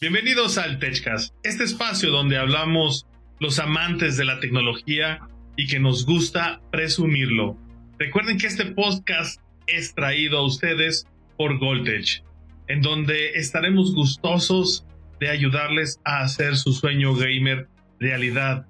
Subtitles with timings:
[0.00, 3.04] Bienvenidos al TechCast, este espacio donde hablamos
[3.40, 5.26] los amantes de la tecnología
[5.56, 7.58] y que nos gusta presumirlo.
[7.98, 12.22] Recuerden que este podcast es traído a ustedes por Goldtech,
[12.68, 14.86] en donde estaremos gustosos
[15.18, 17.66] de ayudarles a hacer su sueño gamer
[17.98, 18.66] realidad.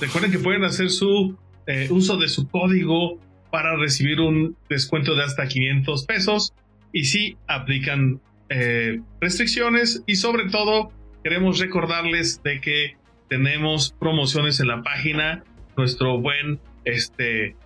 [0.00, 3.18] Recuerden que pueden hacer su eh, uso de su código
[3.50, 6.54] para recibir un descuento de hasta 500 pesos
[6.92, 8.20] y si aplican
[8.54, 10.92] eh, restricciones y sobre todo
[11.24, 12.96] queremos recordarles de que
[13.28, 15.42] tenemos promociones en la página.
[15.76, 17.56] Nuestro buen este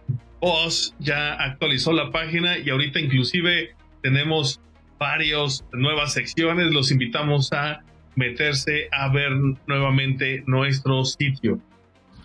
[0.41, 4.61] boss ya actualizó la página y ahorita inclusive tenemos
[4.99, 6.73] varias nuevas secciones.
[6.73, 7.83] Los invitamos a
[8.15, 9.33] meterse a ver
[9.67, 11.61] nuevamente nuestro sitio.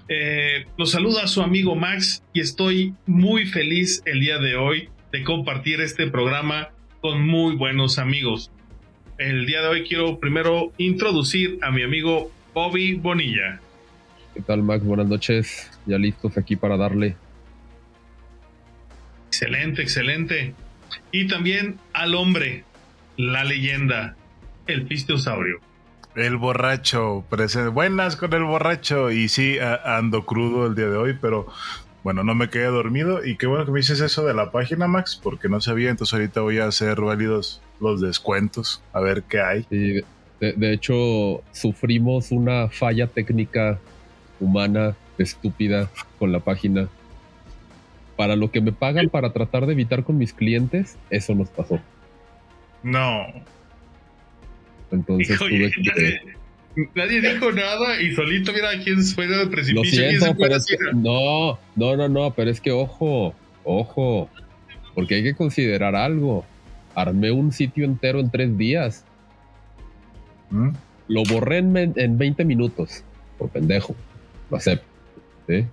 [0.08, 5.24] Eh, los saluda su amigo Max y estoy muy feliz el día de hoy de
[5.24, 6.70] compartir este programa
[7.02, 8.52] con muy buenos amigos.
[9.22, 13.60] El día de hoy quiero primero introducir a mi amigo Bobby Bonilla.
[14.34, 14.84] ¿Qué tal Max?
[14.84, 15.70] Buenas noches.
[15.86, 17.16] Ya listos aquí para darle.
[19.28, 20.56] Excelente, excelente.
[21.12, 22.64] Y también al hombre,
[23.16, 24.16] la leyenda,
[24.66, 25.60] el pisteosaurio.
[26.16, 27.70] El borracho, presente.
[27.70, 29.12] Buenas con el borracho.
[29.12, 31.46] Y sí, ando crudo el día de hoy, pero
[32.04, 33.26] bueno, no me quedé dormido.
[33.26, 35.90] Y qué bueno que me dices eso de la página, Max, porque no sabía.
[35.90, 39.66] Entonces ahorita voy a hacer válidos los descuentos, a ver qué hay.
[39.70, 40.04] de,
[40.40, 43.80] de, hecho, sufrimos una falla técnica
[44.40, 46.88] humana estúpida con la página.
[48.16, 51.80] Para lo que me pagan para tratar de evitar con mis clientes, eso nos pasó.
[52.84, 53.26] No.
[54.92, 56.41] Entonces tuve que...
[56.96, 60.04] Nadie dijo nada y solito mira quién fue del precipicio.
[60.04, 64.30] Lo siento, pero es que, no, no, no, no, pero es que ojo, ojo,
[64.96, 66.46] porque hay que considerar algo.
[66.96, 69.06] Armé un sitio entero en tres días.
[70.50, 70.70] ¿Mm?
[71.08, 73.04] Lo borré en, en, 20 minutos,
[73.38, 73.96] por pendejo.
[74.50, 74.86] Lo acepto.
[75.48, 75.66] ¿sí?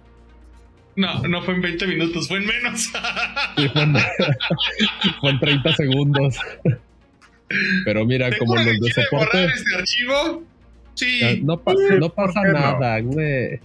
[0.96, 2.88] No, no fue en 20 minutos, fue en menos.
[3.72, 3.96] fue, en,
[5.20, 6.36] fue en 30 segundos.
[7.84, 9.44] Pero mira, como los de soporte.
[9.44, 10.44] este archivo?
[10.98, 11.42] Sí.
[11.44, 11.62] No,
[12.00, 13.60] no pasa nada, güey.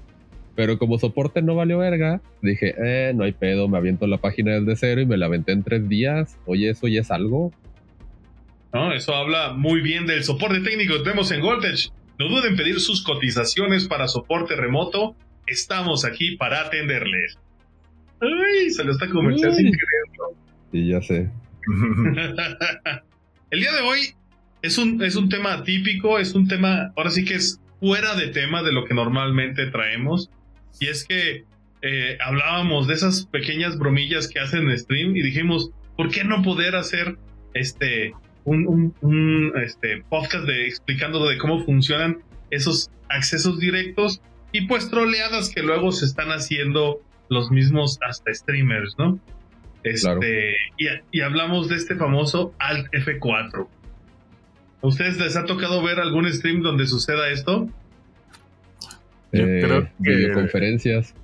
[0.56, 4.60] Pero como soporte no valió verga, dije, eh, no hay pedo, me aviento la página
[4.60, 6.38] desde cero y me la aventé en tres días.
[6.46, 7.52] Oye, ¿eso ya es algo?
[8.72, 11.90] No, eso habla muy bien del soporte técnico que tenemos en Voltage.
[12.20, 15.16] No duden en pedir sus cotizaciones para soporte remoto.
[15.48, 17.40] Estamos aquí para atenderles.
[18.22, 20.36] Ay, se lo está comercial sin creerlo.
[20.72, 21.32] Sí, ya sé.
[23.50, 24.16] El día de hoy
[24.64, 28.30] es un, es un tema típico, es un tema, ahora sí que es fuera de
[28.30, 30.30] tema de lo que normalmente traemos.
[30.80, 31.44] Y es que
[31.82, 36.42] eh, hablábamos de esas pequeñas bromillas que hacen en stream y dijimos, ¿por qué no
[36.42, 37.18] poder hacer
[37.54, 38.14] este
[38.46, 42.20] un, este, podcast de explicando de cómo funcionan
[42.50, 48.96] esos accesos directos y pues troleadas que luego se están haciendo los mismos hasta streamers,
[48.98, 49.20] ¿no?
[49.84, 53.68] Este, y, y, hablamos de este famoso Alt F4.
[54.84, 57.70] ¿A ustedes les ha tocado ver algún stream donde suceda esto?
[59.32, 59.90] Yo eh, creo que.
[60.00, 61.16] Videoconferencias.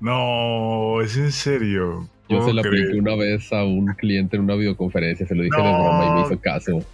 [0.00, 2.06] No, es en serio.
[2.28, 5.56] Yo se la apliqué una vez a un cliente en una videoconferencia, se lo dije
[5.56, 6.84] de broma y me hizo caso.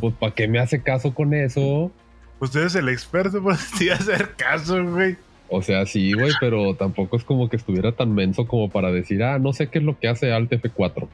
[0.00, 1.92] Pues, ¿para qué me hace caso con eso?
[2.40, 5.16] Usted es el experto para hacer caso, güey.
[5.48, 9.22] O sea, sí, güey, pero tampoco es como que estuviera tan menso como para decir,
[9.22, 11.06] ah, no sé qué es lo que hace Alt F4.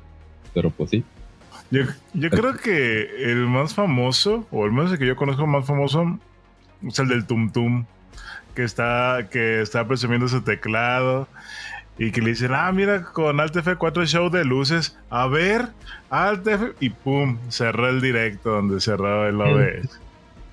[0.55, 1.05] Pero pues sí.
[1.71, 1.83] Yo,
[2.13, 6.19] yo creo que el más famoso, o el menos el que yo conozco más famoso,
[6.87, 7.87] es el del Tum Tum,
[8.55, 11.29] que está, que está presumiendo su teclado
[11.99, 15.69] y que le dicen, ah, mira, con Alt F4 show de luces, a ver,
[16.11, 20.00] Alt F, y pum, cerró el directo donde cerraba el OBS.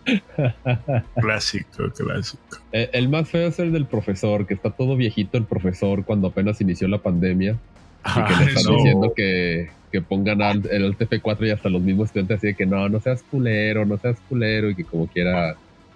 [1.15, 2.57] clásico, clásico.
[2.71, 6.27] Eh, el más feo es el del profesor, que está todo viejito el profesor cuando
[6.27, 7.57] apenas inició la pandemia.
[8.05, 12.07] y que le están diciendo que, que pongan el Alt F4 y hasta los mismos
[12.07, 15.55] estudiantes así de que no, no seas culero, no seas culero, y que como quiera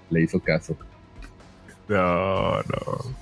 [0.09, 0.77] le hizo caso.
[1.87, 3.15] No, no.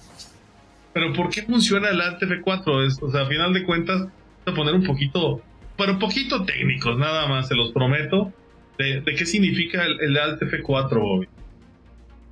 [0.93, 2.97] Pero ¿por qué funciona el Alt F4?
[3.01, 4.01] o sea, a final de cuentas,
[4.45, 5.41] voy a poner un poquito,
[5.77, 8.31] pero un poquito técnicos, nada más, se los prometo
[8.77, 11.27] de, qué significa el, Alt F4 hoy.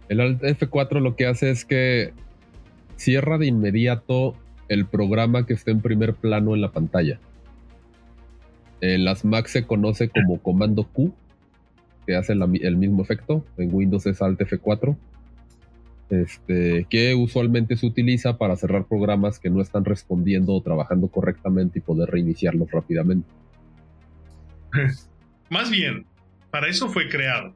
[0.10, 2.14] El Alt F4 lo que hace es que
[2.98, 4.36] cierra de inmediato
[4.68, 7.20] el programa que está en primer plano en la pantalla.
[8.82, 11.14] En las Mac se conoce como comando Q,
[12.06, 13.46] que hace el mismo efecto.
[13.58, 14.98] En Windows es Alt F4.
[16.10, 21.80] Este, que usualmente se utiliza para cerrar programas que no están respondiendo o trabajando correctamente
[21.80, 23.30] y poder reiniciarlos rápidamente.
[25.50, 26.06] más bien,
[26.50, 27.56] para eso fue creado.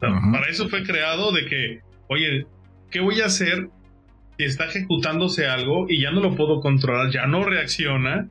[0.00, 2.46] Para eso fue creado de que, oye,
[2.90, 3.68] ¿qué voy a hacer
[4.38, 8.28] si está ejecutándose algo y ya no lo puedo controlar, ya no reacciona?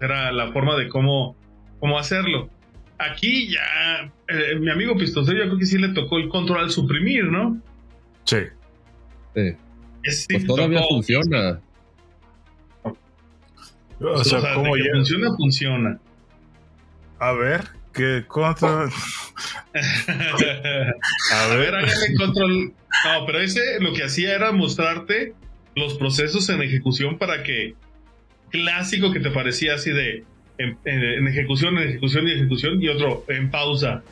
[0.00, 1.36] Era la forma de cómo,
[1.80, 2.50] cómo hacerlo.
[2.98, 6.70] Aquí ya, eh, mi amigo Pistosero, yo creo que sí le tocó el control al
[6.70, 7.60] suprimir, ¿no?
[8.24, 8.38] Sí.
[9.34, 9.52] Sí.
[10.02, 10.94] Pues todavía tocó.
[10.94, 11.60] funciona.
[12.82, 14.90] O sea, O sea, ¿cómo que ya?
[14.94, 15.98] funciona, funciona.
[17.18, 18.66] A ver, ¿qué cuánto?
[18.66, 18.88] A
[21.32, 22.72] A ver, hágame control.
[23.04, 25.34] No, pero ese lo que hacía era mostrarte
[25.74, 27.74] los procesos en ejecución para que
[28.50, 30.24] clásico que te parecía así de
[30.58, 34.02] en, en- en ejecución, en ejecución y ejecución y otro en pausa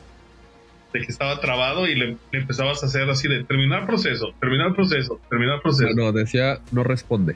[0.93, 4.73] de que estaba trabado y le, le empezabas a hacer así de terminar proceso, terminar
[4.75, 5.89] proceso, terminar proceso.
[5.93, 7.35] Bueno, decía no responde.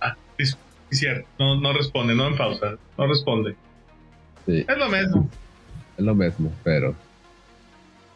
[0.00, 0.56] Ah, sí, sí,
[0.90, 3.56] cierto, no, no responde, no en pausa, no responde.
[4.46, 5.30] Sí, Es lo mismo.
[5.98, 6.94] es lo mismo, pero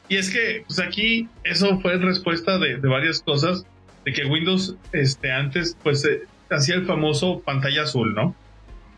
[0.08, 3.64] Y es que, pues aquí, eso fue respuesta de, de varias cosas,
[4.04, 8.34] de que Windows, este, antes, pues, eh, hacía el famoso pantalla azul, ¿no?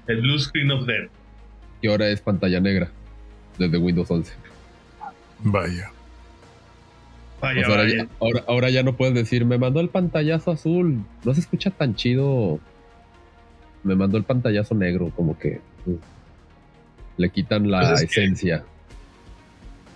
[0.06, 1.11] El blue screen of death.
[1.81, 2.91] y ahora es pantalla negra
[3.59, 4.33] desde Windows 11.
[5.45, 5.91] vaya.
[7.41, 7.97] Vaya, sea, ahora, vaya.
[8.05, 11.05] ya, ahora, ahora ya no puedes decir, me mandó el pantallazo azul.
[11.25, 12.59] No se escucha tan chido.
[13.85, 15.97] Me mandó el pantallazo negro, como que uh,
[17.17, 18.65] le quitan la Pues es que- esencia.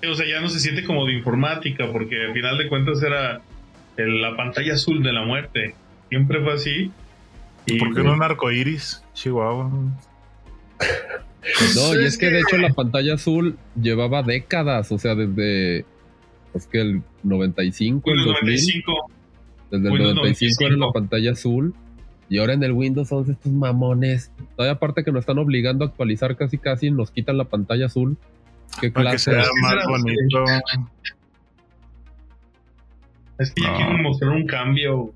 [0.08, 3.40] O sea, ya no se siente como de informática, porque al final de cuentas era
[3.96, 5.74] el- la pantalla azul de la muerte.
[6.10, 6.92] Siempre fue así.
[7.66, 9.02] Y, ¿Por qué no un arco iris?
[9.14, 9.68] Chihuahua.
[9.70, 9.90] No,
[10.80, 10.82] y
[11.44, 15.84] Pues es que de hecho la pantalla azul llevaba décadas, o sea, desde
[16.54, 18.54] es que el 95, el Windows 2000,
[18.84, 18.92] 95.
[19.70, 20.92] desde el Windows 95 era la 95.
[20.92, 21.74] pantalla azul
[22.28, 24.30] y ahora en el Windows 11 estos mamones.
[24.56, 28.16] Todavía aparte que nos están obligando a actualizar casi casi, nos quitan la pantalla azul.
[28.80, 29.32] ¿Qué Para que clase?
[29.32, 30.44] sea más bonito.
[33.38, 33.76] Es que ya No.
[33.76, 35.12] quieren mostrar un cambio.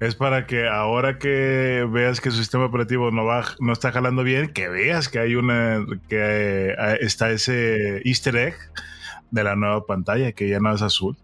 [0.00, 4.22] Es para que ahora que veas que su sistema operativo no va, no está jalando
[4.22, 8.54] bien, que veas que hay una, que eh, está ese Easter egg
[9.30, 11.16] de la nueva pantalla, que ya no es azul.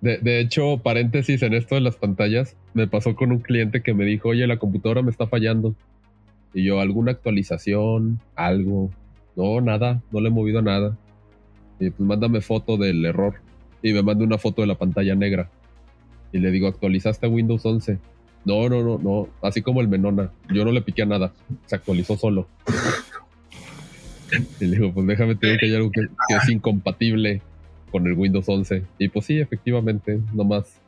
[0.00, 3.94] De, de hecho, paréntesis en esto de las pantallas, me pasó con un cliente que
[3.94, 5.74] me dijo, oye, la computadora me está fallando.
[6.52, 8.20] Y yo, ¿alguna actualización?
[8.34, 8.90] ¿Algo?
[9.36, 10.96] No, nada, no le he movido nada.
[11.78, 13.34] Y pues mándame foto del error.
[13.82, 15.48] Y me manda una foto de la pantalla negra.
[16.32, 17.98] Y le digo, ¿actualizaste a Windows 11?
[18.44, 19.28] No, no, no, no.
[19.42, 20.30] Así como el Menona.
[20.52, 21.32] Yo no le piqué a nada.
[21.66, 22.48] Se actualizó solo.
[24.60, 27.42] y le digo, pues déjame te digo que hay algo que, que es incompatible
[27.90, 28.84] con el Windows 11.
[28.98, 30.80] Y pues sí, efectivamente, nomás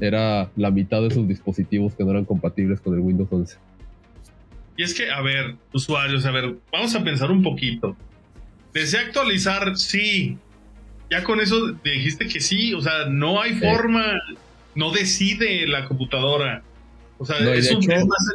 [0.00, 3.56] era la mitad de sus dispositivos que no eran compatibles con el Windows 11.
[4.76, 7.96] Y es que, a ver, usuarios, a ver, vamos a pensar un poquito.
[8.72, 9.76] ¿Desea actualizar?
[9.76, 10.38] Sí.
[11.10, 13.60] Ya con eso dijiste que sí, o sea, no hay Sí.
[13.60, 14.04] forma,
[14.74, 16.62] no decide la computadora.
[17.18, 18.34] O sea, No, es un hecho- más-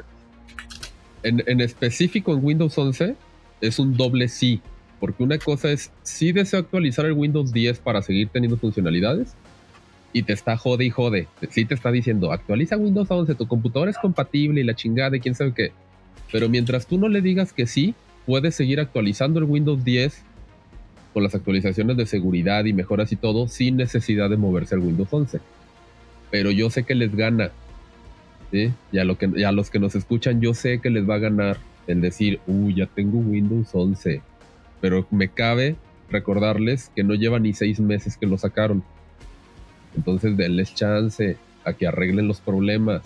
[1.23, 3.15] En, en específico en Windows 11
[3.61, 4.61] es un doble sí,
[5.01, 9.33] porque una cosa es sí deseo actualizar el Windows 10 para seguir teniendo funcionalidades
[10.13, 11.27] y te está jode y jode.
[11.49, 15.19] Sí te está diciendo actualiza Windows 11, tu computadora es compatible y la chingada y
[15.19, 15.71] quién sabe qué.
[16.31, 20.23] Pero mientras tú no le digas que sí, puedes seguir actualizando el Windows 10
[21.13, 25.09] con las actualizaciones de seguridad y mejoras y todo sin necesidad de moverse al Windows
[25.11, 25.39] 11.
[26.31, 27.51] Pero yo sé que les gana.
[28.51, 28.71] ¿sí?
[28.91, 31.15] Y, a lo que, y a los que nos escuchan, yo sé que les va
[31.15, 31.57] a ganar
[31.87, 34.21] el decir, uy, ya tengo Windows 11.
[34.81, 35.75] Pero me cabe
[36.09, 38.83] recordarles que no lleva ni seis meses que lo sacaron.
[39.95, 43.01] Entonces, denles chance a que arreglen los problemas.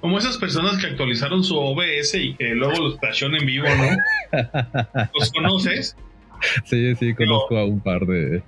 [0.00, 4.38] como esas personas que actualizaron su OBS y que luego los flashó en vivo, ¿no?
[5.18, 5.96] ¿Los conoces?
[6.64, 8.42] Sí, sí, conozco a un par de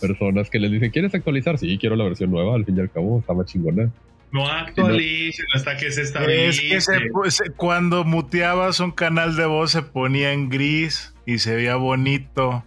[0.00, 1.58] personas que les dicen, ¿quieres actualizar?
[1.58, 3.90] Sí, quiero la versión nueva, al fin y al cabo, está más chingona.
[4.32, 6.68] No actualicen hasta que se Es estabilice.
[6.68, 11.54] que se- pues, cuando muteabas un canal de voz se ponía en gris y se
[11.56, 12.64] veía bonito.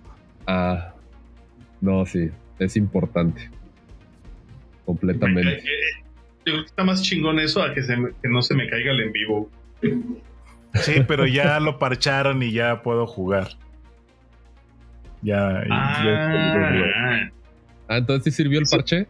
[0.48, 0.94] Ah,
[1.82, 3.50] no, sí, es importante.
[4.86, 5.58] Completamente.
[6.46, 8.68] Yo creo que está más chingón eso a que, se me- que no se me
[8.70, 9.50] caiga el en vivo.
[10.76, 13.50] Sí, pero ya lo parcharon y ya puedo jugar.
[15.22, 17.32] Ya, ya- ya-
[17.88, 19.08] Ah, entonces sí sirvió el parche.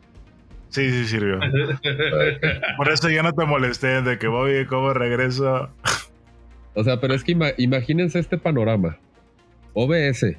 [0.70, 1.40] Sí, sí sirvió.
[2.78, 5.70] Por eso ya no te molesté de que voy cómo regreso.
[6.76, 8.98] O sea, pero es que ima- imagínense este panorama.
[9.74, 10.38] OBS,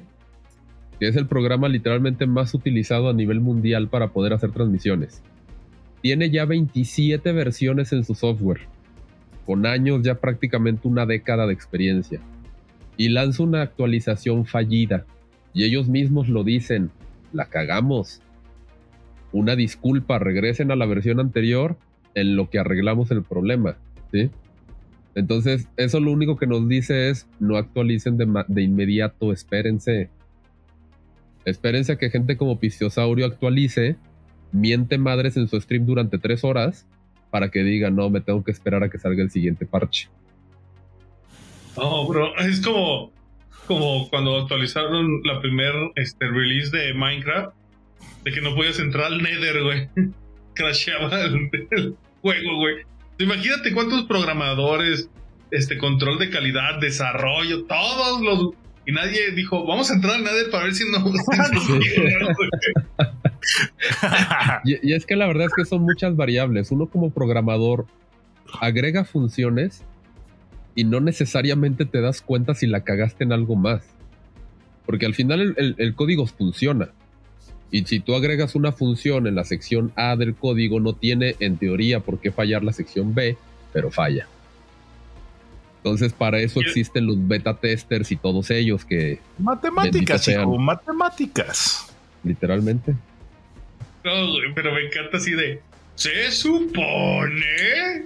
[0.99, 5.21] que es el programa literalmente más utilizado a nivel mundial para poder hacer transmisiones.
[6.01, 8.61] Tiene ya 27 versiones en su software,
[9.45, 12.19] con años ya prácticamente una década de experiencia.
[12.97, 15.05] y lanza una actualización fallida
[15.53, 16.91] y ellos mismos lo dicen,
[17.33, 18.21] la cagamos.
[19.31, 21.77] Una disculpa, regresen a la versión anterior
[22.15, 23.77] en lo que arreglamos el problema,
[24.11, 24.29] ¿sí?
[25.15, 30.09] Entonces, eso lo único que nos dice es no actualicen de, inmediato, espérense.
[31.43, 33.97] Espérense a que gente como Pistiosaurio actualice,
[34.51, 36.87] miente madres en su stream durante tres horas
[37.29, 40.09] para que diga, no, me tengo que esperar a que salga el siguiente parche.
[41.77, 43.11] No, bro, es como,
[43.71, 47.55] como cuando actualizaron la primer este, release de Minecraft,
[48.25, 49.87] de que no podías entrar al Nether, güey.
[50.53, 52.75] Crasheaba el, el juego, güey.
[53.19, 55.09] Imagínate cuántos programadores,
[55.51, 60.51] este control de calidad, desarrollo, todos los y nadie dijo, vamos a entrar al Nether
[60.51, 60.99] para ver si no.
[64.65, 66.71] y, y, es que la verdad es que son muchas variables.
[66.71, 67.85] Uno como programador
[68.59, 69.85] agrega funciones
[70.75, 73.83] y no necesariamente te das cuenta si la cagaste en algo más.
[74.85, 76.89] Porque al final el, el, el, código funciona.
[77.69, 81.57] Y si tú agregas una función en la sección A del código, no tiene en
[81.57, 83.37] teoría por qué fallar la sección B,
[83.71, 84.27] pero falla.
[85.77, 89.19] Entonces, para eso existen los beta testers y todos ellos que.
[89.39, 91.91] Matemáticas, hijo, matemáticas.
[92.23, 92.91] Literalmente.
[94.03, 94.11] No,
[94.53, 95.59] pero me encanta así de.
[95.95, 98.05] Se supone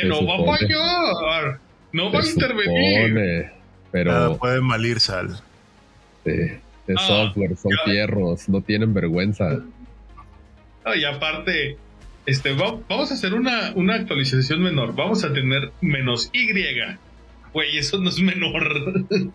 [0.00, 1.60] que no va a fallar.
[1.92, 3.08] No va a intervenir.
[3.08, 3.52] Supone,
[3.90, 4.12] pero.
[4.12, 5.40] Nada puede malir sal.
[6.24, 6.32] Sí.
[6.86, 7.92] Es ah, software, son ya.
[7.92, 9.62] fierros, no tienen vergüenza.
[10.84, 11.76] Ah, y aparte,
[12.24, 14.94] este, vamos a hacer una, una actualización menor.
[14.94, 16.48] Vamos a tener menos Y.
[17.52, 19.06] Güey, eso no es menor.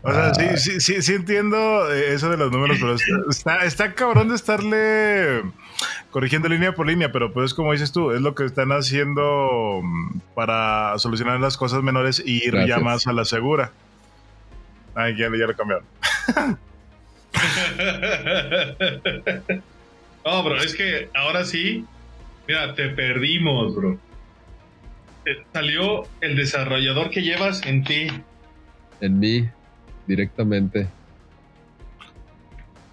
[0.02, 2.96] O sea, sí, sí, sí, sí, entiendo eso de los números, pero
[3.30, 5.42] está, está cabrón de estarle
[6.12, 9.82] corrigiendo línea por línea, pero pues como dices tú, es lo que están haciendo
[10.36, 12.78] para solucionar las cosas menores y ir Gracias.
[12.78, 13.72] ya más a la segura.
[14.96, 15.86] Ay, ya, ya lo cambiaron.
[20.26, 21.86] no, bro, es que ahora sí,
[22.48, 23.98] mira, te perdimos, bro.
[25.24, 28.08] Te salió el desarrollador que llevas en ti.
[29.02, 29.50] En mí,
[30.06, 30.88] directamente.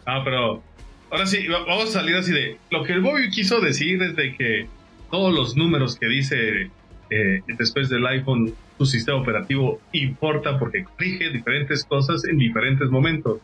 [0.06, 0.62] Ah, pero
[1.10, 2.56] ahora sí, vamos a salir así de.
[2.70, 4.66] Lo que el Bobby quiso decir es de que
[5.10, 6.70] todos los números que dice
[7.10, 13.40] eh, después del iPhone, su sistema operativo importa porque corrige diferentes cosas en diferentes momentos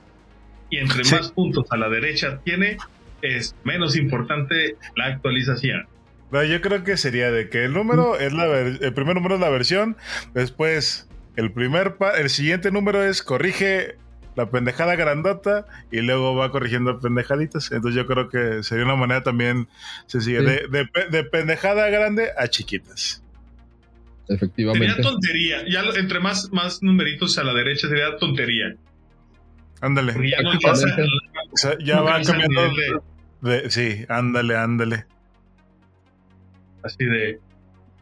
[0.70, 1.14] y entre sí.
[1.14, 2.78] más puntos a la derecha tiene,
[3.22, 5.86] es menos importante la actualización.
[6.30, 9.40] No, yo creo que sería de que el número es la el primer número es
[9.40, 9.96] la versión,
[10.34, 13.96] después el primer el siguiente número es corrige
[14.36, 17.72] la pendejada grandota y luego va corrigiendo pendejaditas.
[17.72, 19.66] Entonces yo creo que sería una manera también
[20.06, 20.44] sencilla sí.
[20.44, 23.24] de, de, de, pendejada grande a chiquitas.
[24.28, 24.86] Efectivamente.
[24.86, 25.64] Sería tontería.
[25.68, 28.76] Ya entre más, más numeritos a la derecha sería tontería.
[29.80, 30.12] Ándale.
[30.28, 32.74] Ya, no o sea, ya va cambiando.
[33.40, 35.06] De- sí, ándale, ándale.
[36.82, 37.40] Así de.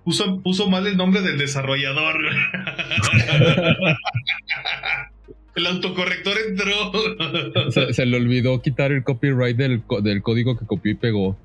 [0.05, 2.17] Puso, puso mal el nombre del desarrollador.
[5.57, 7.71] el autocorrector entró.
[7.71, 11.37] Se, se le olvidó quitar el copyright del, del código que copió y pegó.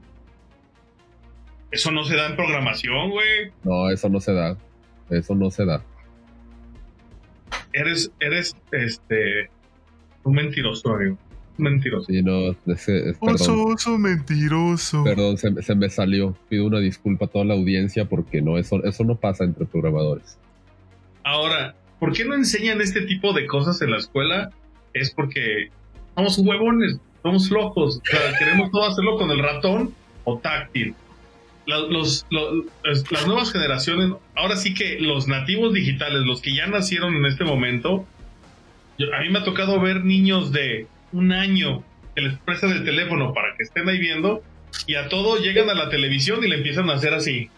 [1.71, 3.51] Eso no se da en programación, güey.
[3.63, 4.57] No, eso no se da.
[5.09, 5.83] Eso no se da.
[7.73, 9.49] Eres, eres, este,
[10.23, 11.17] un mentiroso, amigo.
[11.57, 12.05] Un mentiroso.
[12.11, 15.03] Sí, no, ese- es- Oso, oso mentiroso.
[15.03, 16.35] perdón, se, se me salió.
[16.49, 20.37] Pido una disculpa a toda la audiencia porque no, eso, eso no pasa entre programadores.
[21.23, 24.49] Ahora, ¿por qué no enseñan este tipo de cosas en la escuela?
[24.93, 25.69] Es porque
[26.15, 27.97] somos huevones, somos flojos.
[27.97, 30.95] O sea, queremos todo hacerlo con el ratón o táctil.
[31.65, 37.13] La- los- las nuevas generaciones, ahora sí que los nativos digitales, los que ya nacieron
[37.15, 38.07] en este momento,
[38.97, 41.83] yo- a mí me ha tocado ver niños de un año
[42.15, 44.41] que les prestan el teléfono para que estén ahí viendo
[44.87, 47.49] y a todo llegan a la televisión y le empiezan a hacer así.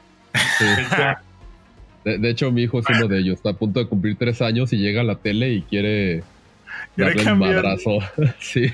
[0.58, 0.66] Sí.
[2.04, 3.36] De, de hecho, mi hijo es uno de ellos.
[3.36, 6.24] Está a punto de cumplir tres años y llega a la tele y quiere
[6.96, 8.00] Quiere darle un madrazo.
[8.40, 8.72] sí.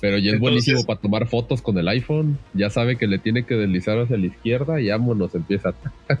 [0.00, 2.38] Pero ya es Entonces- buenísimo para tomar fotos con el iPhone.
[2.54, 5.74] Ya sabe que le tiene que deslizar hacia la izquierda y vámonos, empieza.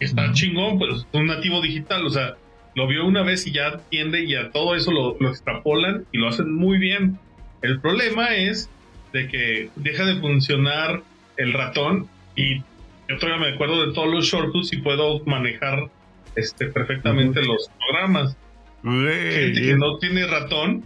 [0.00, 2.36] está chingón, pues es un nativo digital, o sea,
[2.74, 6.18] lo vio una vez y ya entiende y a todo eso lo, lo extrapolan y
[6.18, 7.18] lo hacen muy bien.
[7.60, 8.70] El problema es
[9.12, 11.02] de que deja de funcionar
[11.36, 12.08] el ratón
[12.40, 12.62] y
[13.08, 15.90] yo todavía me acuerdo de todos los shortcuts y puedo manejar
[16.36, 18.36] este, perfectamente los programas.
[18.82, 20.84] Gente que no tiene ratón,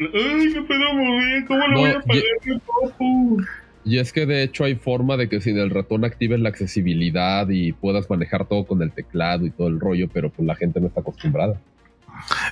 [0.00, 2.22] ay, no puedo mover, ¿cómo lo No, voy a y- pagar?
[2.44, 3.42] mi papu?"
[3.84, 7.48] Y es que de hecho hay forma de que sin el ratón actives la accesibilidad
[7.48, 10.80] y puedas manejar todo con el teclado y todo el rollo, pero pues la gente
[10.80, 11.58] no está acostumbrada.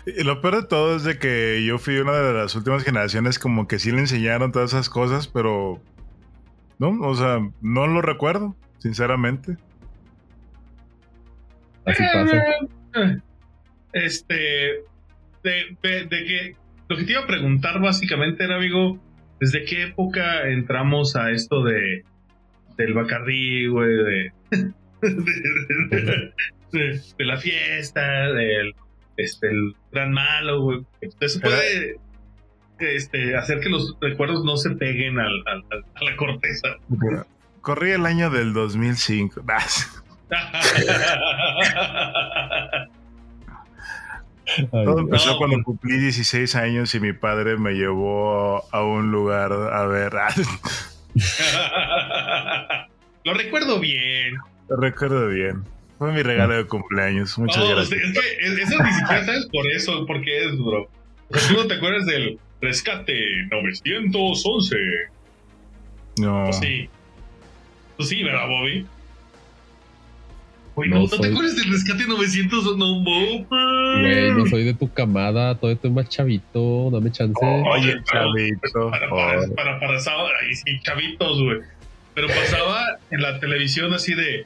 [0.06, 3.38] Y lo peor de todo es de que yo fui una de las últimas generaciones
[3.38, 5.80] como que sí le enseñaron todas esas cosas, pero
[6.78, 9.56] no, o sea, no lo recuerdo, sinceramente.
[11.84, 12.42] Así pasa.
[12.94, 13.18] Eh,
[13.92, 14.34] Este,
[15.42, 16.56] de, de- de que
[16.88, 18.98] lo que te iba a preguntar básicamente era, amigo,
[19.40, 22.04] ¿desde qué época entramos a esto de
[22.76, 24.32] del Bacardí, güey, de,
[25.00, 26.32] de,
[26.72, 28.74] de- de la fiesta, del
[29.16, 30.80] este, el gran malo, güey?
[31.20, 31.96] Eso puede
[32.78, 36.68] este, hacer que los recuerdos no se peguen al- al- al- a la corteza.
[37.60, 39.42] Corrí el año del 2005.
[44.70, 45.38] Todo empezó no.
[45.38, 50.12] cuando cumplí 16 años y mi padre me llevó a un lugar a ver.
[53.24, 54.36] Lo recuerdo bien.
[54.68, 55.64] Lo recuerdo bien.
[55.98, 57.36] Fue mi regalo de cumpleaños.
[57.38, 58.00] Muchas No, gracias.
[58.00, 60.88] es que es- eso ni siquiera sabes por eso, porque es, bro.
[61.28, 63.14] O sea, tú no te acuerdas del rescate
[63.50, 64.76] 911.
[66.18, 66.44] No.
[66.44, 66.88] Pues sí.
[67.96, 68.86] Pues sí, ¿verdad, Bobby?
[70.74, 72.76] Uy, No no, ¿no te acuerdas del rescate 900?
[72.76, 73.46] No, Bobby.
[73.48, 77.34] Güey, no soy de tu camada, todavía estoy más chavito, dame chance.
[77.42, 78.90] Oye, Pero- chavito.
[78.90, 81.58] Para, para, para, para sábado, sí, chavitos, güey.
[82.14, 84.44] Pero pasaba en la televisión así de.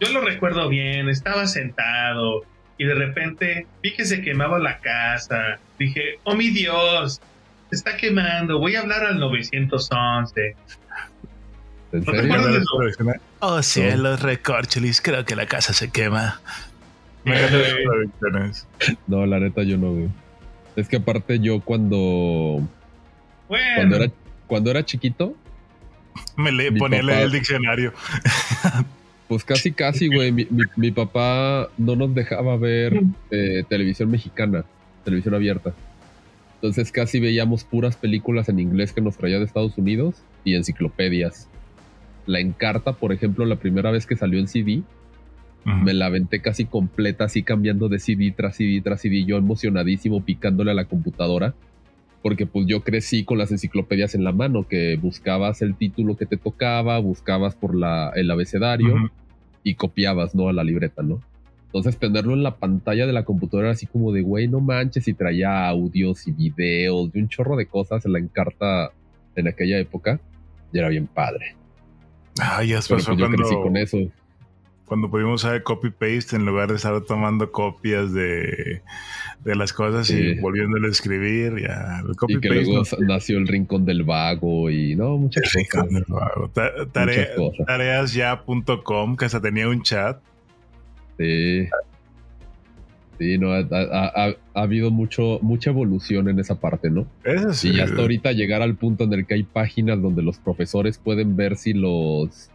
[0.00, 2.42] Yo lo recuerdo bien, estaba sentado
[2.80, 5.58] y de repente vi que se quemaba la casa.
[5.78, 7.20] Dije, oh mi Dios,
[7.68, 10.56] se está quemando, voy a hablar al 911.
[11.92, 13.14] ¿En ¿No te serio?
[13.40, 16.40] Oh cielos, recorcholis, creo que la casa se quema.
[17.24, 17.84] Me Eh.
[19.06, 20.08] No, la neta yo no, güey.
[20.74, 22.66] Es que aparte yo cuando,
[23.46, 24.06] Bueno, cuando, era,
[24.46, 25.36] cuando era chiquito,
[26.36, 27.92] Me le ponía papá- el diccionario.
[29.30, 34.64] pues casi casi, güey, mi, mi- mi papá no nos dejaba ver eh, televisión mexicana,
[35.04, 35.72] televisión abierta.
[36.56, 41.48] Entonces casi veíamos puras películas en inglés que nos traía de Estados Unidos y enciclopedias.
[42.26, 44.82] La Encarta, por ejemplo, la primera vez que salió en CD,
[45.84, 50.24] me la aventé casi completa, así cambiando de CD tras CD tras CD, yo emocionadísimo
[50.24, 51.54] picándole a la computadora,
[52.22, 56.26] porque pues yo crecí con las enciclopedias en la mano, que buscabas el título que
[56.26, 59.10] te tocaba, buscabas por la, el abecedario
[59.62, 60.48] y copiabas, ¿no?
[60.48, 61.20] A la libreta, ¿no?
[61.66, 65.14] Entonces tenerlo en la pantalla de la computadora así como de, güey, no manches, y
[65.14, 68.90] traía audios y videos y un chorro de cosas en la encarta
[69.36, 70.20] en aquella época,
[70.72, 71.54] y era bien padre.
[72.40, 73.98] Ay, ya pues yo cuando, crecí con eso.
[74.90, 78.82] Cuando pudimos hacer copy-paste en lugar de estar tomando copias de,
[79.44, 80.16] de las cosas Sí.
[80.18, 81.54] y volviéndole a escribir.
[81.62, 82.48] Ya, el Y que copy-paste.
[82.64, 85.86] luego no- nació el Rincón del Vago y no, muchas Sí, cosas.
[85.86, 86.50] con el vago.
[86.52, 87.28] Ta- tarea-
[87.66, 90.18] tareasya.com, que hasta tenía un chat.
[91.18, 91.68] Sí.
[93.18, 97.06] Sí, no, ha, ha- ha- ha habido mucho, mucha evolución en esa parte, ¿no?
[97.22, 97.70] Eso sí.
[97.70, 101.36] Y hasta ahorita llegar al punto en el que hay páginas donde los profesores pueden
[101.36, 102.50] ver si los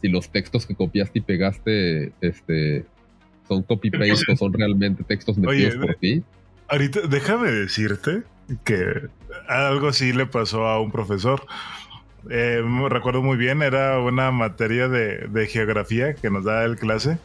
[0.00, 2.84] si los textos que copiaste y pegaste este
[3.46, 6.22] son copy paste o son realmente textos metidos Oye, por ti.
[6.68, 8.22] Ahorita, déjame decirte
[8.64, 9.08] que
[9.48, 11.44] algo sí le pasó a un profesor.
[12.30, 17.18] Eh, recuerdo muy bien, era una materia de, de geografía que nos daba el clase.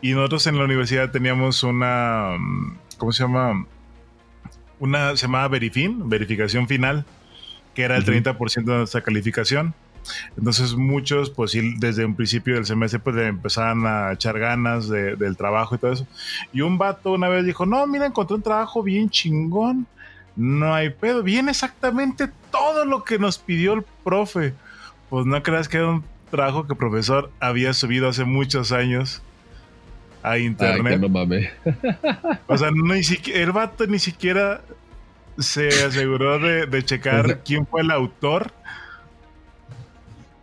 [0.00, 2.36] Y nosotros en la universidad teníamos una.
[2.38, 3.66] mm, ¿Cómo se llama?
[4.78, 5.16] Una.
[5.16, 7.04] Se llamaba Verifin, verificación final,
[7.74, 8.12] que era el Ujú.
[8.12, 9.74] 30% de nuestra calificación.
[10.36, 14.88] Entonces muchos, pues sí, desde un principio del semestre, pues le empezaban a echar ganas
[14.88, 16.06] de- del trabajo y todo eso.
[16.52, 19.86] Y un vato una vez dijo, no, mira, encontré un trabajo bien chingón.
[20.36, 21.22] No hay pedo.
[21.22, 24.52] Viene exactamente todo lo que nos pidió el profe.
[25.08, 29.22] Pues no creas que era un trabajo que el profesor había subido hace muchos años
[30.24, 30.98] a internet.
[31.00, 31.50] no mames.
[32.48, 34.62] O sea, ni siquiera, el vato ni siquiera
[35.38, 38.50] se aseguró de, de checar quién fue el autor.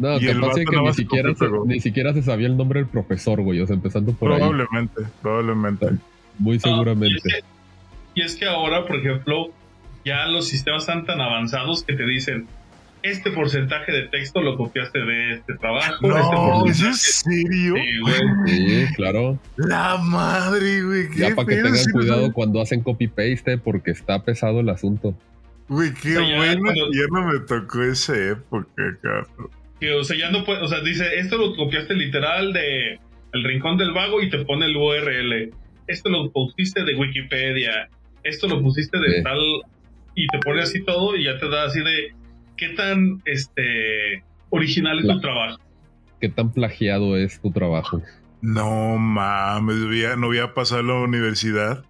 [0.02, 1.66] No, Y el capaz que ni siquiera, se, pegó.
[1.66, 3.60] ni siquiera se sabía el nombre del profesor, güey.
[3.62, 4.40] O sea, empezando por ahí.
[4.40, 5.88] Probablemente, probablemente.
[6.40, 7.22] Muy Ah, y, es seguramente.
[7.24, 7.40] que,
[8.16, 9.52] y es que ahora, por ejemplo,
[10.04, 12.48] ya los sistemas están tan avanzados que te dicen,
[13.04, 15.94] este porcentaje de texto lo copiaste de este trabajo.
[15.94, 16.24] este No, ¿es
[16.82, 17.76] porcentaje- en serio?
[17.76, 18.20] Sí, güey.
[18.88, 19.40] Sí, claro.
[19.58, 21.08] La madre, güey.
[21.16, 25.16] Ya qué para que tengan cuidado cuando hacen copy paste, porque está pesado el asunto.
[25.68, 26.62] Güey, qué O sea, ya bueno.
[26.64, 29.50] cuando- Ya no me tocó esa época, cabrón.
[29.82, 33.00] Que, o sea, ya no puede, o sea, dice, esto lo copiaste literal de
[33.34, 35.52] El Rincón del Vago y te pone el URL.
[35.88, 37.90] Esto lo pusiste de Wikipedia.
[38.24, 39.24] Esto lo pusiste de Sí.
[39.24, 39.40] tal
[40.16, 42.14] y te pone así todo y ya te da así de
[42.58, 45.60] qué tan este original es La- tu trabajo.
[46.22, 48.02] ¿Qué tan plagiado es tu trabajo?
[48.44, 49.78] No mames,
[50.18, 51.84] no voy a pasar a la universidad.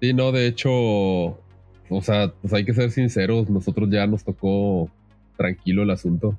[0.00, 4.90] Sí, no, de hecho, o sea, pues hay que ser sinceros, nosotros ya nos tocó
[5.38, 6.38] tranquilo el asunto.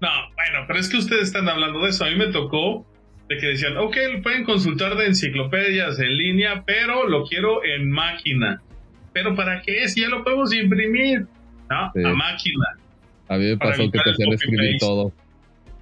[0.00, 2.04] No, bueno, pero es que ustedes están hablando de eso.
[2.04, 2.86] A mí me tocó
[3.28, 7.90] de que decían, ok, lo pueden consultar de enciclopedias en línea, pero lo quiero en
[7.90, 8.60] máquina.
[9.14, 9.88] ¿Pero para qué?
[9.88, 11.26] Si ya lo podemos imprimir.
[11.70, 12.02] No, Sí.
[12.04, 12.64] a máquina.
[13.28, 15.12] A mí me pasó que te hacían escribir todo.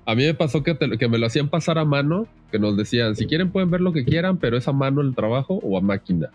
[0.04, 2.76] A mí me pasó que, te- que me lo hacían pasar a mano, que nos
[2.76, 5.76] decían, si quieren pueden ver lo que quieran, pero es a mano el trabajo o
[5.76, 6.30] a máquina.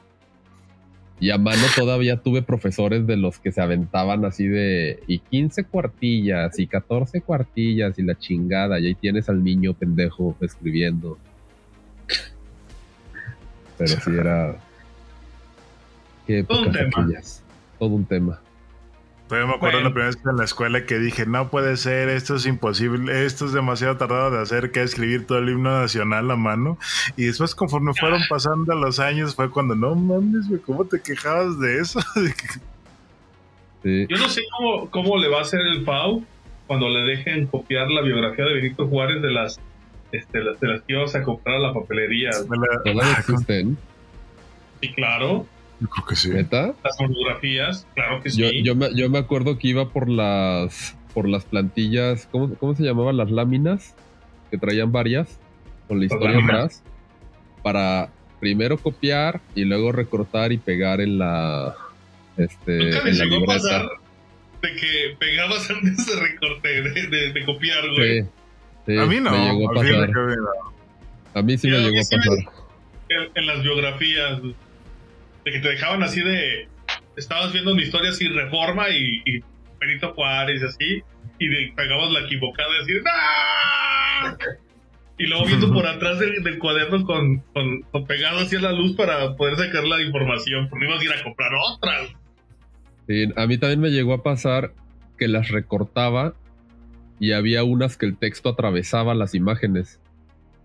[1.21, 5.65] Y a mano todavía tuve profesores de los que se aventaban así de y 15
[5.65, 11.19] cuartillas y 14 cuartillas y la chingada, y ahí tienes al niño pendejo escribiendo.
[13.77, 14.55] Pero sí era...
[16.25, 16.87] Qué Todo un tema.
[16.87, 17.43] aquellas.
[17.77, 18.41] Todo un tema.
[19.31, 19.87] Todavía me acuerdo Bueno.
[19.89, 23.45] la primera vez en la escuela que dije, no puede ser, esto es imposible, esto
[23.45, 26.77] es demasiado tardado de hacer que escribir todo el himno nacional a mano.
[27.15, 31.79] Y después conforme fueron pasando los años fue cuando, no mames, ¿cómo te quejabas de
[31.79, 32.01] eso?
[33.83, 34.05] Sí.
[34.09, 36.23] Yo no sé cómo, cómo le va a hacer el FAU
[36.67, 39.59] cuando le dejen copiar la biografía de Benito Juárez de las,
[40.11, 42.29] este, las- de las que ibas a comprar a la papelería.
[42.29, 43.77] La- Ah, existen,
[44.81, 45.47] Y claro,
[45.81, 46.29] yo creo que sí.
[46.29, 46.73] ¿neta?
[46.83, 48.63] las monografías, claro que Yo, sí.
[48.63, 52.83] yo, me, yo me acuerdo que iba por las por las plantillas, ¿cómo, cómo se
[52.83, 53.17] llamaban?
[53.17, 53.95] Las láminas,
[54.49, 55.39] que traían varias,
[55.89, 56.81] con la historia atrás,
[57.63, 61.75] para primero copiar y luego recortar y pegar en la,
[62.37, 63.53] este, Nunca en la llegó a libreta.
[63.61, 63.89] pasar
[64.61, 68.21] de que pegabas antes de recorte, de, de- de copiar, güey.
[68.21, 68.27] Sí,
[68.87, 70.09] sí, a mí no, me llegó a pasar.
[71.33, 72.53] A mí sí me Yo- llegó yo a pasar.
[73.09, 74.39] En, en las biografías,
[75.45, 76.67] de que te dejaban así de.
[77.17, 79.39] Estabas viendo una historia así, reforma y, y
[79.79, 81.01] Benito Juárez así,
[81.39, 84.37] y de- pegabas la equivocada y así, ¡No!
[85.17, 88.95] Y luego viendo por atrás del, cuaderno con, con, con pegado así a la luz
[88.95, 92.09] para poder sacar la información, porque ibas a ir a comprar otras.
[93.07, 94.73] Sí, a mí también me llegó a pasar
[95.19, 96.33] que las recortaba
[97.19, 99.99] y había unas que el texto atravesaba las imágenes.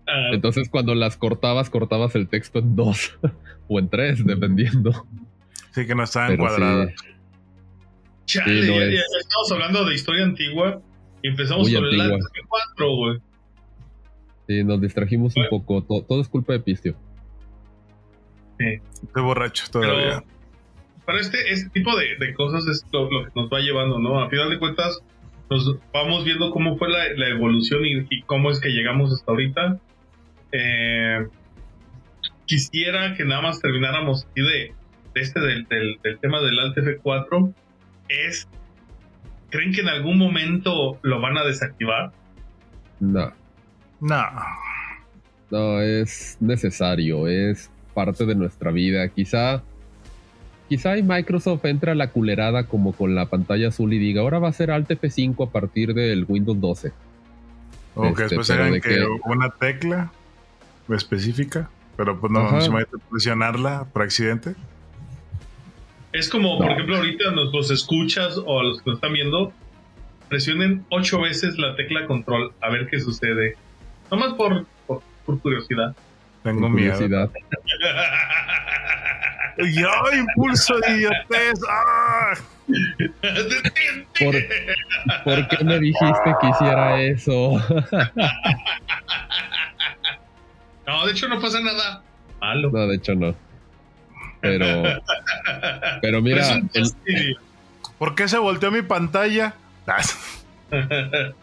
[0.07, 3.17] Ah, Entonces cuando las cortabas, cortabas el texto en dos
[3.67, 5.05] o en tres, dependiendo.
[5.71, 6.93] Sí, que no estaban cuadradas.
[8.25, 10.81] sí, chale, sí, no ya, es- ya- ya estamos hablando de historia antigua
[11.21, 12.29] y empezamos Muy sobre el antigua.
[12.47, 13.17] cuatro, güey.
[14.47, 15.83] sí, nos distrajimos un poco.
[15.83, 16.95] To- todo es culpa de Pistio.
[18.59, 20.19] Estoy borracho todavía.
[20.19, 20.23] Pero,
[21.05, 24.19] pero este, este tipo de, de cosas es lo, lo que nos va llevando, ¿no?
[24.19, 24.99] A final de cuentas,
[25.49, 29.31] nos vamos viendo cómo fue la, la evolución y, y cómo es que llegamos hasta
[29.31, 29.79] ahorita.
[30.51, 31.25] Eh,
[32.45, 34.73] quisiera que nada más termináramos aquí de,
[35.13, 37.53] de este del, del- del tema del Alt F4.
[38.09, 38.47] Es,
[39.49, 42.11] ¿creen que en algún momento lo van a desactivar?
[42.99, 43.31] No,
[43.99, 44.23] No.
[45.51, 49.07] no, es necesario, es parte de nuestra vida.
[49.09, 49.61] Quizá,
[50.69, 54.47] quizá Microsoft entra a la culerada como con la pantalla azul y diga, ahora va
[54.49, 56.91] a ser Alt F5 a partir del Windows 12.
[57.95, 60.11] O que Este, después pero hagan de que que- una tecla
[60.95, 62.61] específica, pero pues no, Ajá.
[62.61, 64.55] se a presionarla por accidente.
[66.13, 66.59] Es como, No.
[66.59, 69.51] por ejemplo, ahorita nuestros escuchas o los que nos están viendo,
[70.29, 73.55] presionen ocho veces la tecla control a ver qué sucede.
[74.11, 75.95] Nomás por, por, por curiosidad.
[76.43, 76.93] Tengo miedo.
[76.93, 77.29] curiosidad.
[79.57, 81.59] ¡Yo, impulso de idiotez!
[81.69, 82.33] ¡Ah!
[84.19, 84.35] ¿Por,
[85.23, 87.53] por qué me dijiste que hiciera eso?
[90.87, 92.01] No, de hecho no pasa nada
[92.39, 92.71] malo.
[92.71, 93.35] no, de hecho no.
[94.41, 94.65] Pero,
[96.01, 97.35] pero mira, el-.
[97.99, 99.55] ¿Por qué se volteó mi pantalla?
[99.87, 100.01] Ah,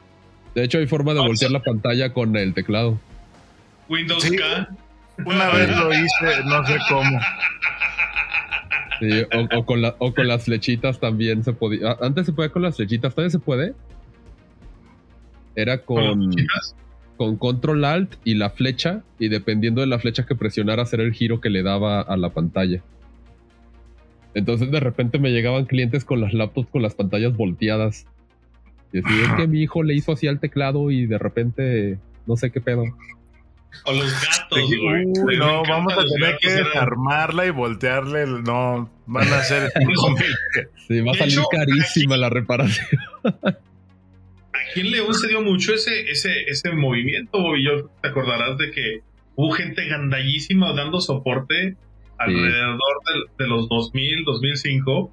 [0.55, 2.99] de hecho hay forma de Vamos voltear la pantalla con el teclado.
[3.89, 4.37] Windows Sí.
[4.37, 4.69] K.
[5.25, 7.21] Una vez lo hice, no sé cómo.
[9.01, 11.91] Sí, o, o con la- o con las flechitas también se podía.
[11.93, 13.75] ah, Antes se podía con las flechitas, todavía se puede.
[15.57, 16.75] Era con con, las.
[17.17, 21.13] Con control alt y la flecha, y dependiendo de la flecha que presionaras era el
[21.13, 22.83] giro que le daba a la pantalla.
[24.35, 28.07] Entonces de repente me llegaban clientes con las laptops con las pantallas volteadas.
[28.93, 32.37] Y así es que mi hijo le hizo así al teclado y de repente no
[32.37, 32.85] sé qué pedo.
[33.87, 35.05] O los gatos, güey.
[35.07, 38.23] "Uy, Me no, vamos a tener gatos, que desarmarla y voltearle.
[38.23, 39.73] el- No, van a ser.
[40.87, 42.87] Sí, va a salir hecho, carísima la reparación.
[44.55, 47.65] Aquí en León se dio mucho ese, ese, ese movimiento, Bobby.
[47.65, 49.01] Yo te acordarás de que
[49.37, 51.77] hubo gente gandallísima dando soporte
[52.19, 52.79] alrededor
[53.39, 55.11] de, de los 2000, 2005,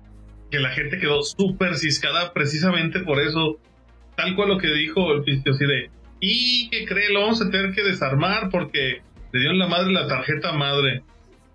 [0.52, 3.58] que la gente quedó súper ciscada precisamente por eso.
[4.16, 7.12] Tal cual lo que dijo el fisio, así de, ¿y qué cree?
[7.12, 9.02] Lo vamos a tener que desarmar porque
[9.34, 11.02] le dio en la madre la tarjeta madre.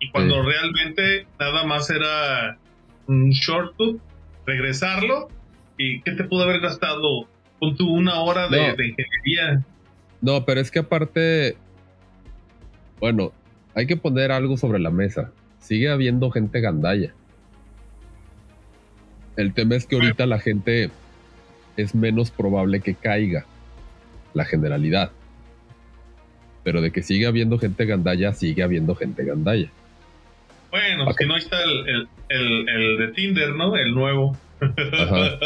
[0.00, 0.48] Y cuando Sí.
[0.50, 2.58] realmente nada más era
[3.06, 4.00] un shortcut,
[4.44, 5.28] regresarlo.
[5.78, 7.28] ¿Y qué te pudo haber gastado?
[7.58, 8.76] Con tu una hora de, No.
[8.76, 9.64] de ingeniería.
[10.20, 11.56] No, pero es que aparte,
[13.00, 13.32] bueno,
[13.74, 15.30] hay que poner algo sobre la mesa.
[15.58, 17.12] Sigue habiendo gente gandalla.
[19.36, 20.90] El tema es que ahorita la gente
[21.76, 23.44] es menos probable que caiga
[24.32, 25.10] la generalidad.
[26.64, 29.68] Pero de que sigue habiendo gente gandalla, sigue habiendo gente gandalla.
[30.70, 31.20] Bueno, pues Ok.
[31.20, 33.76] si no ahí está el, el, el, el de Tinder, ¿no?
[33.76, 34.36] El nuevo.
[34.60, 35.38] Ajá.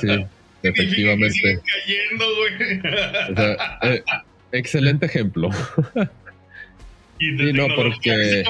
[0.00, 0.06] Sí,
[0.62, 1.30] efectivamente.
[1.32, 2.80] Siguen cayendo, güey.
[3.32, 4.02] O sea, eh,
[4.52, 5.50] excelente ejemplo.
[7.18, 8.44] y de sí, no, porque-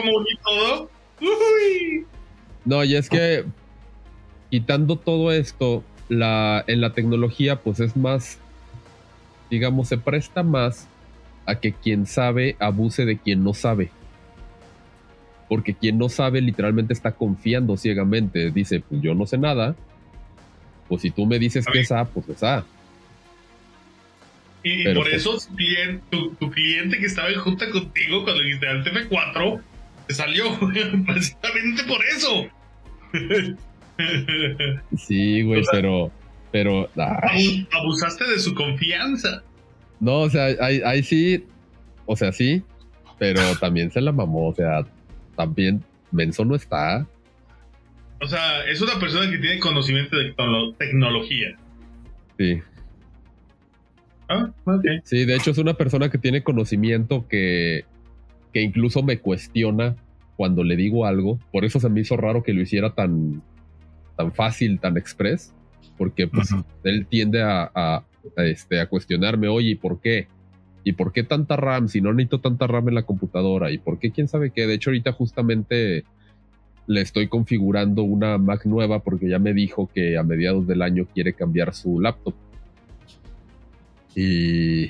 [0.44, 0.90] todo.
[1.20, 2.04] Uy.
[2.64, 3.44] No, y es que
[4.50, 8.38] quitando todo esto, la, en la tecnología, pues es más,
[9.50, 10.86] digamos, se presta más
[11.46, 13.90] a que quien sabe abuse de quien no sabe.
[15.48, 18.50] Porque quien no sabe literalmente está confiando ciegamente.
[18.50, 19.74] Dice, pues yo no sé nada.
[20.88, 22.64] Pues si tú me dices que es A, pues es A.
[24.62, 28.24] Y, Pero por pues- eso tu cliente, tu, tu cliente que estaba en junta contigo
[28.24, 29.60] cuando dijiste al TF4
[30.06, 30.44] te salió,
[31.06, 32.48] precisamente por eso.
[34.96, 36.12] Sí, güey, pero...
[36.52, 36.88] Pero...
[36.96, 37.66] ay.
[37.72, 39.42] Abusaste de su confianza.
[39.98, 41.44] No, o sea, ahí, ahí sí,
[42.06, 42.62] o sea, sí,
[43.18, 44.86] pero también se la mamó, o sea,
[45.36, 47.06] también Menso no está.
[48.20, 51.56] O sea, es una persona que tiene conocimiento de tecno- tecnología.
[52.38, 52.60] Sí,
[54.30, 54.84] Ah, ok.
[55.04, 57.84] sí, de hecho es una persona que tiene conocimiento que,
[58.52, 59.96] que incluso me cuestiona
[60.36, 61.38] cuando le digo algo.
[61.50, 63.42] Por eso se me hizo raro que lo hiciera tan,
[64.16, 65.54] tan fácil, tan express,
[65.96, 66.54] porque pues
[66.84, 68.04] él tiende a, a,
[68.36, 70.28] a, este, a cuestionarme, oye, ¿y por qué?
[70.84, 73.70] ¿Y por qué tanta RAM si no necesito tanta RAM en la computadora?
[73.70, 74.66] ¿Y por qué quién sabe qué?
[74.66, 76.04] De hecho, ahorita justamente
[76.88, 81.06] le estoy configurando una Mac nueva porque ya me dijo que a mediados del año
[81.12, 82.34] quiere cambiar su laptop.
[84.14, 84.84] Y,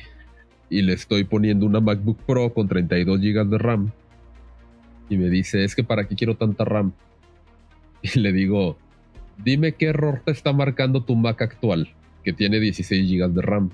[0.70, 3.90] y le estoy poniendo una MacBook Pro con 32 GB de RAM.
[5.10, 6.92] Y me dice, es que para qué quiero tanta RAM.
[8.00, 8.78] Y le digo,
[9.42, 11.88] dime qué error te está marcando tu Mac actual,
[12.22, 13.70] que tiene 16 GB de RAM.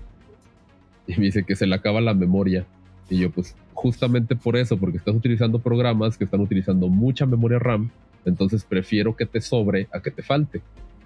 [1.07, 2.65] Y me dice que se le acaba la memoria.
[3.11, 7.59] Y yo, pues, justamente por eso, porque estás utilizando programas que están utilizando mucha memoria
[7.59, 7.91] RAM,
[8.25, 10.63] entonces prefiero que te sobre a que te falte.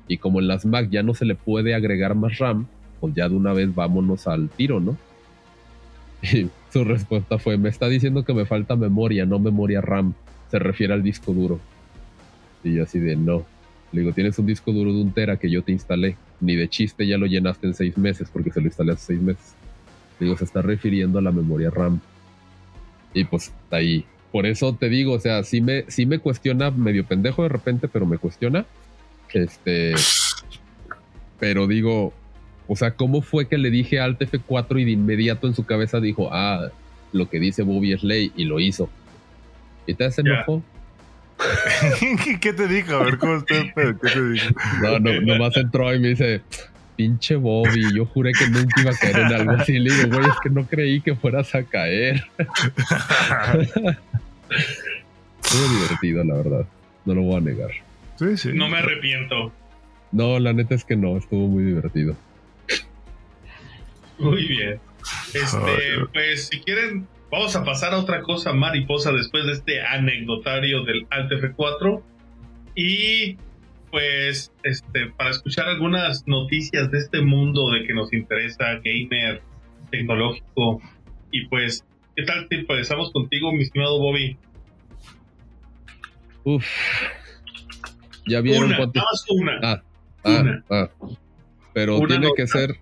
[0.06, 2.66] Y como en las Mac ya no se le puede agregar más RAM,
[3.00, 4.96] pues ya de una vez vámonos al tiro, ¿no?
[6.22, 10.14] Y su respuesta fue, me está diciendo que me falta memoria, no memoria RAM.
[10.50, 11.60] Se refiere al disco duro.
[12.64, 13.44] Y yo así de, no.
[13.92, 16.16] Le digo, tienes un disco duro de un tera que yo te instalé.
[16.40, 19.22] Ni de chiste ya lo llenaste en seis meses porque se lo instalé hace seis
[19.22, 19.54] meses.
[20.18, 22.00] Le digo, se está refiriendo a la memoria RAM.
[23.14, 27.04] Y pues ahí, por eso te digo, o sea, sí me, sí me cuestiona medio
[27.04, 28.66] pendejo de repente, pero me cuestiona.
[29.32, 29.94] Este.
[31.38, 32.12] Pero digo,
[32.66, 36.00] o sea, ¿cómo fue que le dije Alt F4 y de inmediato en su cabeza
[36.00, 36.68] dijo, ah,
[37.12, 38.90] lo que dice Bobby es ley y lo hizo?
[39.86, 40.62] ¿Y te hace enojo?
[42.40, 42.96] ¿Qué te dijo?
[42.96, 44.54] A ver, ¿cómo ¿Qué te dijo?
[44.82, 46.42] No, no, nomás entró y me dice,
[46.98, 49.78] pinche Bobby, yo juré que nunca iba a caer en algo así.
[49.78, 52.24] Le digo, güey, es que no creí que fueras a caer.
[55.54, 56.66] Muy divertido, la verdad.
[57.04, 57.70] No lo voy a negar.
[58.16, 58.50] Sí, sí.
[58.52, 59.52] No me arrepiento.
[60.10, 62.16] No, la neta es que no, estuvo muy divertido.
[64.18, 64.80] Muy bien.
[65.32, 70.82] Este, pues si quieren, vamos a pasar a otra cosa mariposa después de este anecdotario
[70.82, 72.02] del Alt F4.
[72.74, 73.36] Y
[73.90, 79.42] pues, este, para escuchar algunas noticias de este mundo de que nos interesa, gamer,
[79.90, 80.80] tecnológico.
[81.30, 81.84] Y pues,
[82.16, 84.36] ¿qué tal te empezamos contigo, mi estimado Bobby?
[86.44, 86.64] Uf.
[88.26, 89.52] Ya vieron Una, cuánto- más una.
[89.62, 89.82] Ah,
[90.24, 90.64] ah, Una.
[90.70, 90.88] ah.
[91.72, 92.76] Pero Una tiene que ser,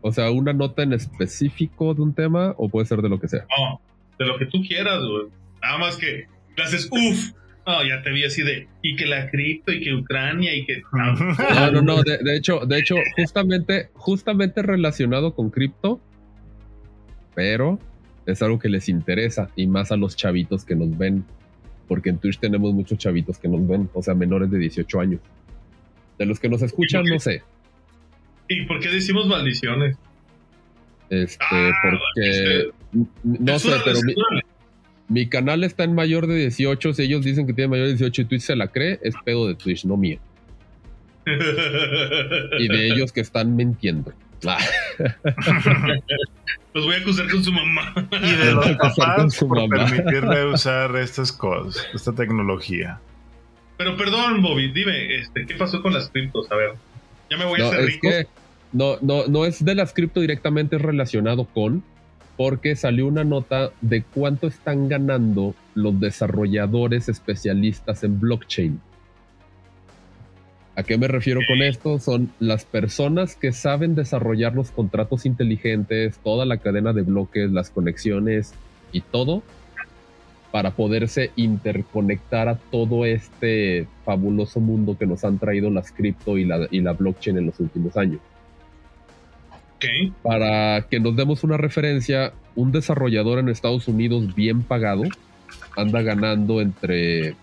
[0.00, 3.28] o sea, una nota en específico de un tema o puede ser de lo que
[3.28, 3.46] sea.
[3.58, 3.80] No,
[4.18, 5.26] de lo que tú quieras, güey.
[5.62, 6.24] Nada más que
[6.62, 7.32] haces uff.
[7.66, 10.82] No, ya te vi así de, y que la cripto, y que Ucrania, y que...
[10.92, 12.02] No, no, no.
[12.02, 16.00] De, de hecho, de hecho, justamente, justamente relacionado con cripto,
[17.34, 17.78] pero
[18.26, 21.24] es algo que les interesa y más a los chavitos que nos ven,
[21.88, 25.20] porque en Twitch tenemos muchos chavitos que nos ven, o sea, menores de 18 años.
[26.18, 27.42] De los que nos escuchan, no sé.
[28.48, 29.96] ¿Y por qué decimos maldiciones?
[31.10, 32.70] Este, Ah, porque
[33.22, 34.14] no sé, pero mi.
[35.08, 36.94] Mi canal está en mayor de 18.
[36.94, 39.46] Si ellos dicen que tiene mayor de 18 y Twitch se la cree, es pedo
[39.46, 40.18] de Twitch, no mío.
[42.58, 44.12] Y de ellos que están mintiendo.
[44.46, 44.58] Ah,
[46.74, 47.94] Los voy a acusar con su mamá.
[48.10, 49.86] Y de los papás su por mamá.
[49.86, 53.00] permitirle usar estas cosas, esta tecnología.
[53.76, 56.50] Pero perdón, Bobby, dime, este, ¿qué pasó con las criptos?
[56.50, 56.72] A ver,
[57.30, 58.08] ya me voy a no, hacer es rico.
[58.08, 58.26] que
[58.72, 61.84] no, no, no es de las cripto directamente es relacionado con,
[62.36, 68.80] porque salió una nota de cuánto están ganando los desarrolladores especialistas en blockchain.
[70.76, 72.00] ¿A qué me refiero con esto?
[72.00, 77.70] Son las personas que saben desarrollar los contratos inteligentes, toda la cadena de bloques, las
[77.70, 78.54] conexiones
[78.90, 79.42] y todo
[80.50, 86.44] para poderse interconectar a todo este fabuloso mundo que nos han traído las cripto y
[86.44, 88.20] la, y la blockchain en los últimos años.
[90.22, 95.02] Para que nos demos una referencia, un desarrollador en Estados Unidos bien pagado
[95.76, 97.34] anda ganando entre,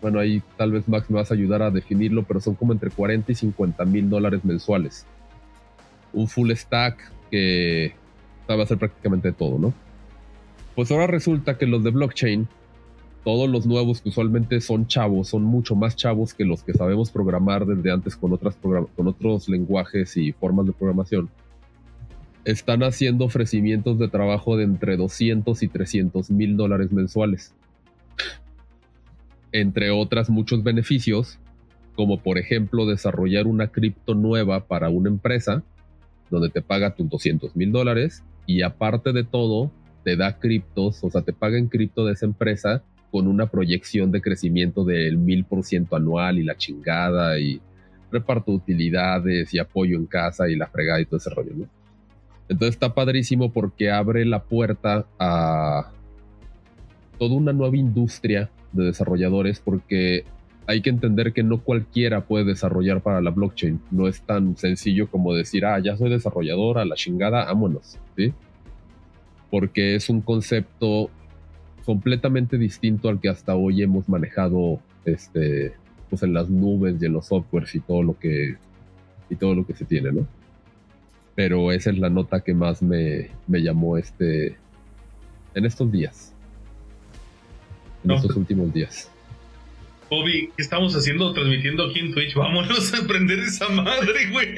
[0.00, 2.90] bueno, ahí tal vez Max me vas a ayudar a definirlo, pero son como entre
[2.90, 5.06] 40 y 50 mil dólares mensuales.
[6.12, 7.94] Un full stack que
[8.48, 9.74] a ser prácticamente todo, ¿no?
[10.74, 12.48] Pues ahora resulta que los de blockchain,
[13.24, 17.10] todos los nuevos que usualmente son chavos, son mucho más chavos que los que sabemos
[17.10, 21.28] programar desde antes con, con otros lenguajes y formas de programación.
[22.44, 27.54] Están haciendo ofrecimientos de trabajo de entre 200 y 300 mil dólares mensuales.
[29.52, 31.38] Entre otras muchos beneficios,
[31.94, 35.62] como por ejemplo desarrollar una cripto nueva para una empresa,
[36.30, 39.70] donde te paga tus 200 mil dólares y aparte de todo,
[40.04, 44.12] te da criptos, o sea, te paga en cripto de esa empresa con una proyección
[44.12, 47.60] de crecimiento del mil por ciento anual y la chingada y
[48.10, 51.66] reparto de utilidades y apoyo en casa y la fregada y todo ese rollo, ¿no?
[52.48, 55.90] Entonces está padrísimo porque abre la puerta a
[57.18, 60.24] toda una nueva industria de desarrolladores porque
[60.66, 63.80] hay que entender que no cualquiera puede desarrollar para la blockchain.
[63.90, 68.32] No es tan sencillo como decir, ah, ya soy desarrollador, a la chingada, vámonos, ¿sí?
[69.50, 71.10] Porque es un concepto
[71.88, 75.72] completamente distinto al que hasta hoy hemos manejado este,
[76.10, 78.56] pues en las nubes y en los softwares y todo lo que
[79.30, 80.26] y todo lo que se tiene, ¿no?
[81.34, 84.58] Pero esa es la nota que más me, me llamó este
[85.54, 86.34] en estos días.
[88.04, 88.16] En No.
[88.16, 89.10] estos últimos días.
[90.10, 92.34] Bobby, ¿qué estamos haciendo transmitiendo aquí en Twitch?
[92.34, 94.48] Vámonos a aprender esa madre, güey.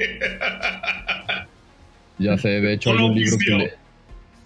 [2.19, 3.80] Ya sé, de hecho hay un libro que le,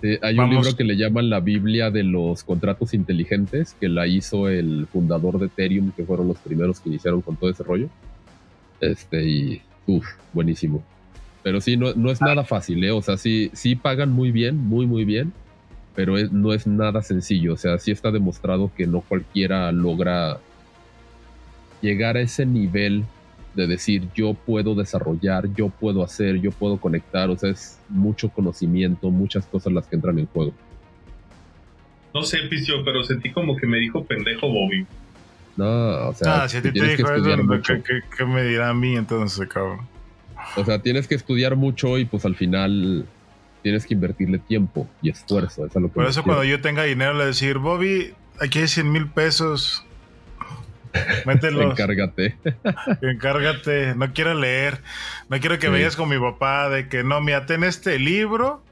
[0.01, 4.07] sí, hay un libro que le llaman la Biblia de los contratos inteligentes, que la
[4.07, 7.89] hizo el fundador de Ethereum, que fueron los primeros que iniciaron con todo ese rollo.
[8.81, 10.83] Este, y uff, buenísimo.
[11.43, 12.91] Pero sí, no, no es nada fácil, ¿eh?
[12.91, 15.31] O sea, sí, sí pagan muy bien, muy, muy bien,
[15.95, 17.53] pero es- no es nada sencillo.
[17.53, 20.39] O sea, sí está demostrado que no cualquiera logra
[21.81, 23.05] llegar a ese nivel
[23.55, 28.29] de decir yo puedo desarrollar, yo puedo hacer, yo puedo conectar, o sea, es mucho
[28.29, 30.53] conocimiento, muchas cosas las que entran en juego.
[32.13, 34.85] No sé, Picio, pero sentí como que me dijo pendejo Bobby.
[35.57, 37.61] No, o sea, Ah, si a ti te que dijo estudiar eso.
[37.61, 39.81] ¿qué, qué, qué me dirá a mí entonces, cabrón?
[40.57, 43.05] O sea, tienes que estudiar mucho y pues al final
[43.63, 45.65] tienes que invertirle tiempo y esfuerzo.
[45.65, 48.67] Es a lo que Por eso cuando yo tenga dinero le decir, Bobby, aquí hay
[48.67, 49.83] 100 mil pesos.
[51.25, 52.35] Mételos, Encárgate.
[53.01, 53.95] encárgate.
[53.95, 54.79] No quiero leer.
[55.29, 55.71] No quiero que Sí.
[55.71, 58.63] vayas con mi papá de que no, mira, ten este libro,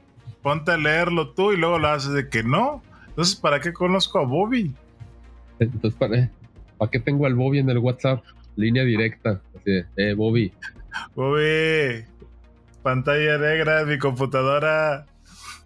[0.42, 2.82] ponte a leerlo tú y luego lo haces de que no.
[3.08, 4.74] Entonces, ¿para qué conozco a Bobby?
[5.58, 6.28] Entonces, ¿para,
[6.78, 8.24] ¿para qué tengo al Bobby en el WhatsApp?
[8.56, 9.40] Línea directa.
[9.56, 10.52] Así de, eh, Bobby.
[11.14, 12.04] Bobby,
[12.82, 15.06] pantalla negra de mi computadora.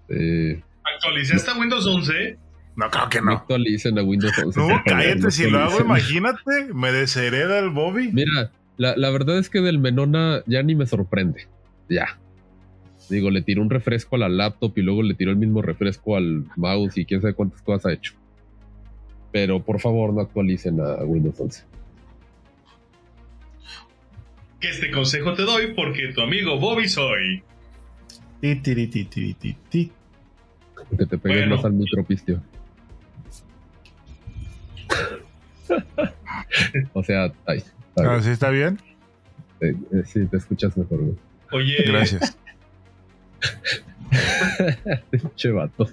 [0.08, 0.60] Eh,
[0.94, 2.38] ¿Actualizaste a Windows 11?
[2.78, 3.32] No, creo que no no.
[3.38, 4.60] actualicen a Windows 11.
[4.60, 8.10] No, cállate, si lo hago, imagínate, me deshereda el Bobby.
[8.12, 11.48] Mira, la, la verdad es que del Menona ya ni me sorprende.
[11.88, 12.20] Ya.
[13.10, 16.16] Digo, le tiró un refresco a la laptop y luego le tiró el mismo refresco
[16.16, 18.12] al mouse y quién sabe cuántas cosas ha hecho.
[19.32, 21.64] Pero por favor, no actualicen a Windows 11.
[24.60, 27.42] Que este consejo te doy porque tu amigo Bobby soy.
[28.40, 29.92] Ti, tiri, ti, tiri, ti, ti.
[30.96, 31.56] Que te pegues Bueno.
[31.56, 32.40] más al micropistio.
[36.92, 38.22] o sea, ay, está Ah, bien.
[38.22, 38.78] ¿Sí está bien?
[39.60, 40.98] Eh, eh, sí, te escuchas mejor.
[41.00, 41.16] güey.
[41.52, 42.36] Oye, Gracias.
[45.10, 45.88] Pinche vato.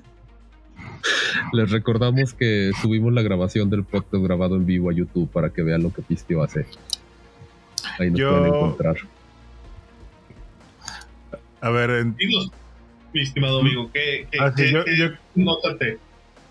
[1.54, 5.62] Les recordamos que subimos la grabación del podcast grabado en vivo a YouTube para que
[5.64, 6.66] vean lo que Pistio hace.
[8.00, 8.96] Ahí nos Yo- pueden encontrar.
[11.62, 12.52] A ver, en- dinos,
[13.14, 15.78] mi estimado amigo, ¿qué, qué, Ah, sí, qué- yo- qué yo- nota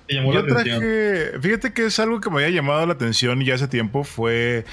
[0.06, 0.80] te, llamó yo la atención?
[0.80, 4.64] traje, fíjate que es algo que me había llamado la atención ya hace tiempo, fue,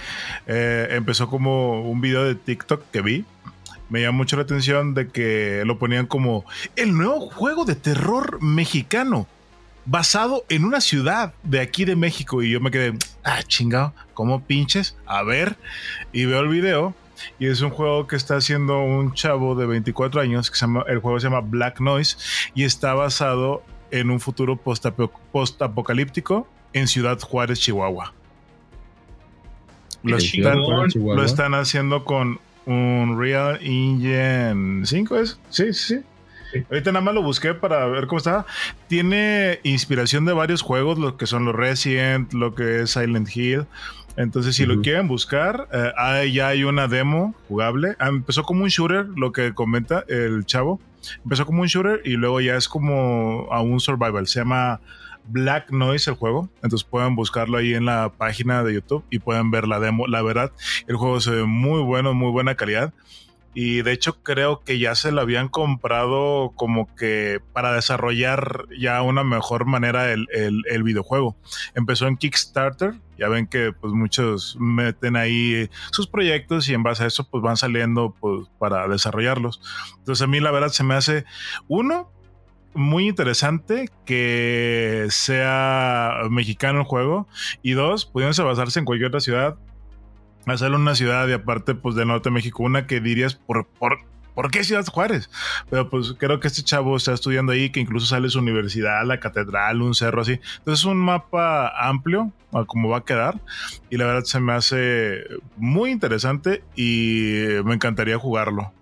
[0.48, 3.26] eh, empezó como un video de TikTok que vi,
[3.90, 8.42] me llamó mucho la atención de que lo ponían como el nuevo juego de terror
[8.42, 9.28] mexicano,
[9.86, 14.44] basado en una ciudad de aquí de México, y yo me quedé, ah, chingado, ¿cómo
[14.46, 14.96] pinches?
[15.06, 15.58] A ver,
[16.14, 16.96] y veo el video.
[17.38, 20.84] Y es un juego que está haciendo un chavo de 24 años, que se llama,
[20.88, 22.18] el juego se llama Black Noise,
[22.56, 28.14] y está basado en un futuro postapo- postapocalíptico en Ciudad Juárez, Chihuahua.
[30.04, 30.58] Lo están.
[30.90, 31.16] Chihuahua.
[31.16, 35.40] lo están haciendo con un Real Engine 5, ¿es?
[35.50, 36.02] Sí, sí, sí.
[36.54, 36.64] Sí.
[36.70, 38.46] Ahorita nada más lo busqué para ver cómo está.
[38.90, 43.66] Tiene inspiración de varios juegos, lo que son los Resident, lo que es Silent Hill.
[44.18, 47.96] Entonces, si lo quieren buscar, eh, ahí ya hay una demo jugable.
[48.00, 50.82] Ah, empezó como un shooter, lo que comenta el chavo.
[51.24, 54.28] Empezó como un shooter y luego ya es como a un survival.
[54.28, 54.82] Se llama
[55.26, 56.50] Black Noise el juego.
[56.64, 60.08] Entonces pueden buscarlo ahí en la página de YouTube y pueden ver la demo.
[60.08, 60.52] La verdad,
[60.88, 62.94] el juego se ve muy bueno, muy buena calidad.
[63.54, 69.02] Y de hecho creo que ya se lo habían comprado como que para desarrollar ya
[69.02, 71.36] una mejor manera el, el- el videojuego.
[71.76, 77.04] Empezó en Kickstarter, ya ven que pues muchos meten ahí sus proyectos y en base
[77.04, 79.60] a eso pues van saliendo pues para desarrollarlos.
[80.00, 81.26] Entonces a mí la verdad se me hace
[81.68, 82.10] uno
[82.74, 87.28] muy interesante que sea mexicano el juego
[87.62, 89.58] y dos, pudiéndose basarse en cualquier otra ciudad
[90.46, 93.68] hacerlo en una ciudad y aparte pues del norte de México, una que dirías por,
[93.68, 94.00] por,
[94.34, 95.30] ¿por qué Ciudad Juárez?
[95.70, 99.20] Pero pues creo que este chavo está estudiando ahí, que incluso sale su universidad, la
[99.20, 100.40] catedral, un cerro así.
[100.60, 103.40] Entonces es un mapa amplio a cómo va a quedar
[103.90, 105.24] y la verdad se me hace
[105.58, 108.74] muy interesante y me encantaría jugarlo.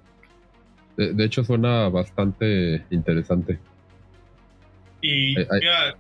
[0.97, 3.59] De, de hecho, suena bastante interesante.
[5.01, 5.59] Y Ay, ay.
[5.61, 5.95] mira,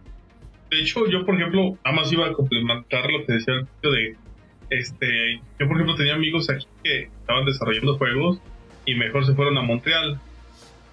[0.69, 3.91] de hecho, yo, por ejemplo, nada más iba a complementar lo que decía el tío
[3.91, 4.17] de.
[4.69, 8.39] Este, yo, por ejemplo, tenía amigos aquí que estaban desarrollando juegos
[8.85, 10.19] y mejor se fueron a Montreal.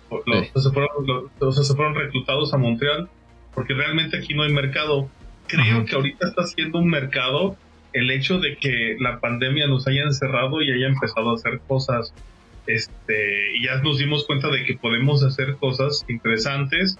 [0.09, 0.51] O- lo- Sí.
[0.57, 3.09] se, fueron, lo- o sea, se fueron reclutados a Montreal
[3.55, 5.11] porque realmente aquí no hay mercado.
[5.49, 5.85] Creo Ajá.
[5.85, 7.57] que ahorita está siendo un mercado
[7.93, 12.13] el hecho de que la pandemia nos haya encerrado y haya empezado a hacer cosas.
[12.67, 16.99] Este, y ya nos dimos cuenta de que podemos hacer cosas interesantes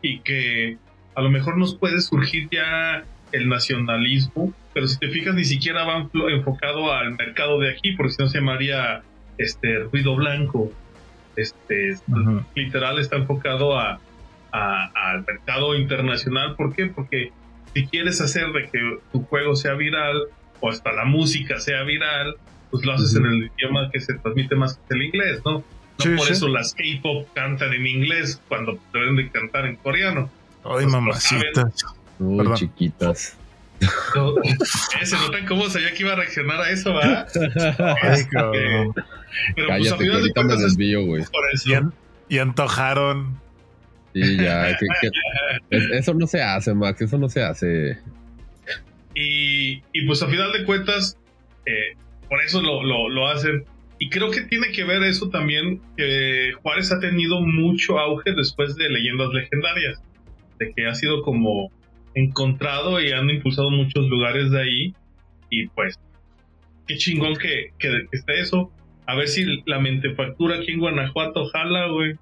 [0.00, 0.78] y que
[1.14, 5.84] a lo mejor nos puede surgir ya el nacionalismo, pero si te fijas ni siquiera
[5.84, 9.02] va enfocado al mercado de aquí, porque si no se llamaría
[9.38, 10.70] este ruido blanco.
[11.36, 11.94] Este
[12.54, 13.98] literal está enfocado a,
[14.52, 16.54] al mercado internacional.
[16.56, 16.86] ¿Por qué?
[16.86, 17.32] Porque
[17.74, 20.24] si quieres hacer de que tu juego sea viral
[20.60, 22.36] o hasta la música sea viral,
[22.70, 25.52] pues lo haces en el idioma que se transmite más que el inglés, ¿no?
[25.52, 25.64] No
[25.98, 26.32] Sí, por sí.
[26.32, 30.30] eso las K-pop cantan en inglés cuando deben de cantar en coreano.
[30.64, 31.70] Ay, Pues, mamacita.
[32.22, 32.54] Uy, Perdón.
[32.56, 33.36] chiquitas.
[34.14, 34.56] No, eh,
[35.06, 37.26] se notan cómo sabía que iba a reaccionar a eso, ¿verdad?
[38.02, 38.94] Ay, cabrón.
[39.56, 41.24] Pero pues a Cállate, que final de ahorita me desvío, güey.
[41.64, 41.92] Y, an-
[42.28, 43.40] y antojaron.
[44.14, 44.76] Sí, ya.
[45.70, 47.00] eso no se hace, Max.
[47.00, 47.98] Eso no se hace.
[49.14, 51.16] Y, y pues a final de cuentas,
[51.66, 51.96] eh,
[52.28, 53.64] por eso lo, lo, lo, hacen.
[53.98, 58.74] Y creo que tiene que ver eso también, que Juárez ha tenido mucho auge después
[58.76, 60.00] de leyendas legendarias,
[60.58, 61.70] de que ha sido como
[62.14, 64.94] encontrado y han impulsado muchos lugares de ahí.
[65.50, 65.98] Y pues,
[66.86, 68.70] qué chingón que, que, que eso.
[69.06, 72.14] A ver si la mentefactura aquí en Guanajuato jala, güey.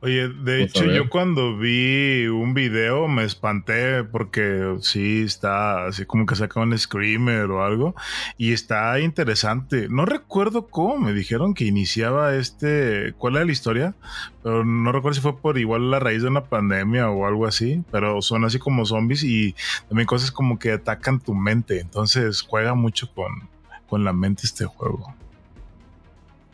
[0.00, 6.26] Oye, de hecho yo cuando vi un video me espanté porque sí está así como
[6.26, 7.94] que saca un screamer o algo
[8.38, 9.88] y está interesante.
[9.88, 13.94] No recuerdo cómo me dijeron que iniciaba este, cuál era la historia,
[14.42, 17.82] pero no recuerdo si fue por igual la raíz de una pandemia o algo así,
[17.90, 19.54] pero son así como zombies y
[19.88, 23.48] también cosas como que atacan tu mente, entonces juega mucho con,
[23.88, 25.14] con la mente este juego.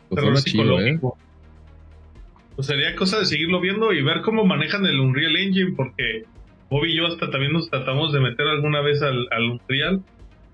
[0.09, 1.17] Pues psicológico
[2.57, 6.23] pues sería cosa de seguirlo viendo y ver cómo manejan el Unreal Engine, porque
[6.71, 10.01] Bobby y yo hasta también nos tratamos de meter alguna vez al, Unreal.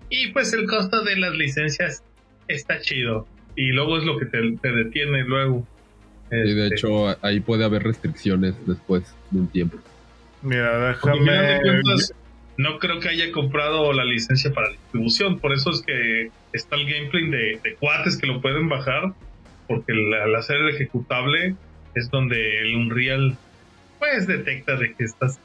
[0.10, 2.04] Y pues el costo de las licencias
[2.50, 3.26] está chido.
[3.56, 5.66] Y luego es lo que te, detiene luego.
[6.30, 9.78] Y de este, hecho ahí puede haber restricciones después de un tiempo.
[10.42, 11.62] Mira, déjame...
[12.58, 15.40] no creo que haya comprado la licencia para distribución.
[15.40, 19.14] Por eso es que está el gameplay de, de cuates que lo pueden bajar.
[19.70, 21.56] Porque al hacer el ejecutable
[21.96, 23.38] es donde el Unreal
[24.00, 25.40] pues detecta de que estás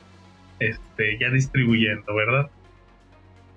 [0.58, 2.50] este, ya distribuyendo, ¿verdad?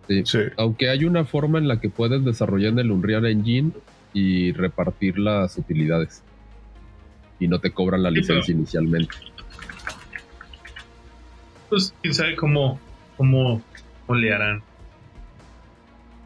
[0.07, 0.23] Sí.
[0.57, 3.71] Aunque hay una forma en la que puedes desarrollar en el Unreal Engine
[4.13, 6.21] y repartir las utilidades.
[7.39, 9.15] Y no te cobran la licencia inicialmente.
[11.69, 12.79] Pues quién sabe cómo,
[13.17, 13.61] cómo,
[14.05, 14.61] cómo le harán.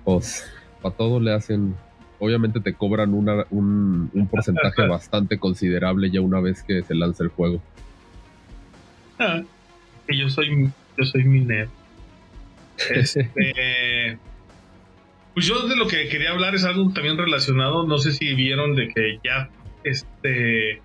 [0.04, 0.52] Pues,
[0.82, 1.76] para todo le hacen
[2.20, 7.62] obviamente te cobran un, porcentaje bastante considerable ya una vez que se lanza el juego.
[9.20, 9.42] Ah,
[10.08, 11.70] yo soy yo soy minero.
[12.90, 13.30] Este,
[15.34, 17.86] pues yo de lo que quería hablar es algo también relacionado.
[17.86, 19.50] No sé si vieron de que ya
[19.84, 20.82] este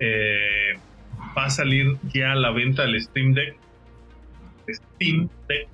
[0.00, 0.78] eh,
[1.36, 3.56] va a salir ya a la venta el Steam Deck.
[4.68, 5.68] Steam Deck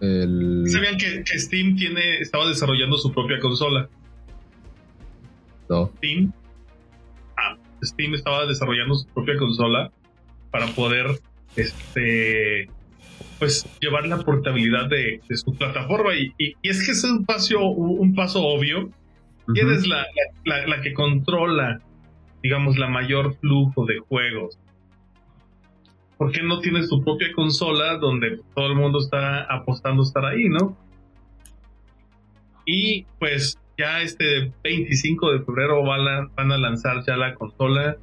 [0.00, 3.88] ¿Sabían que, Steam tiene, estaba desarrollando su propia consola?
[5.68, 5.90] No.
[5.96, 6.32] Steam.
[7.36, 9.90] Ah, Steam estaba desarrollando su propia consola
[10.50, 11.20] para poder
[11.56, 12.68] este
[13.38, 18.42] pues llevar la portabilidad de, su plataforma y, es que es un paso un, paso
[18.42, 18.90] obvio
[19.46, 20.06] quién es la,
[20.44, 21.80] la, que controla
[22.42, 24.58] digamos la mayor flujo de juegos
[26.18, 30.24] ¿por qué no tienes tu propia consola donde todo el mundo está apostando a estar
[30.26, 30.76] ahí, no?
[32.66, 37.96] Y pues ya este 25 de febrero van a, van a lanzar ya la consola.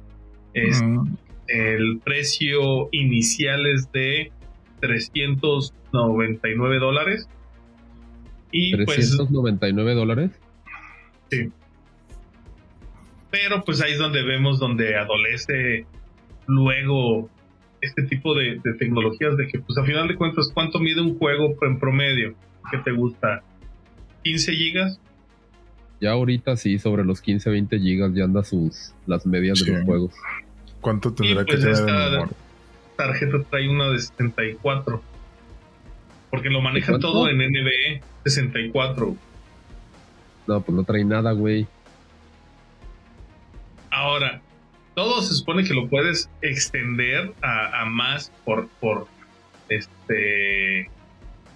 [0.54, 4.32] El precio inicial es de
[4.80, 7.28] 399 dólares.
[8.50, 10.30] Y ¿399 pues, dólares?
[11.30, 11.52] Sí.
[13.30, 15.84] Pero pues ahí es donde vemos donde adolece
[16.46, 17.28] luego
[17.86, 21.54] este tipo de, tecnologías de que, pues a final de cuentas, ¿cuánto mide un juego
[21.62, 22.34] en promedio?
[22.70, 23.42] ¿Qué te gusta?
[24.24, 25.00] ¿15 gigas?
[26.00, 29.84] Ya ahorita sí, sobre los 15, 20 gigas ya anda sus las medias de los
[29.84, 30.12] juegos.
[30.80, 32.28] ¿Cuánto tendrá que pues, tener esta
[32.96, 35.02] tarjeta trae una de 74.
[36.30, 39.16] Porque lo maneja todo en NVE 64.
[40.46, 41.66] No, pues no trae nada, güey.
[43.90, 44.42] Ahora,
[44.96, 49.06] todo se supone que lo puedes extender a, más por, por
[49.68, 50.90] este.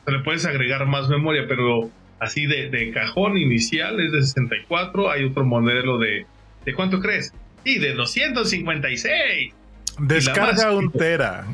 [0.06, 5.10] le puedes agregar más memoria, pero así de, cajón inicial es de 64.
[5.10, 6.26] Hay otro modelo de.
[6.66, 7.32] ¿De cuánto crees?
[7.64, 9.54] Sí, de 256.
[10.00, 11.46] Descarga un tera.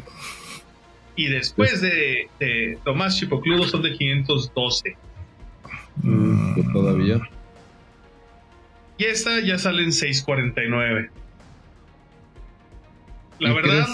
[1.14, 4.96] Y después de, de lo más chipocludo son de 512.
[6.02, 7.20] Mm, todavía.
[8.98, 11.10] Y esta ya sale en 649.
[13.38, 13.86] La verdad,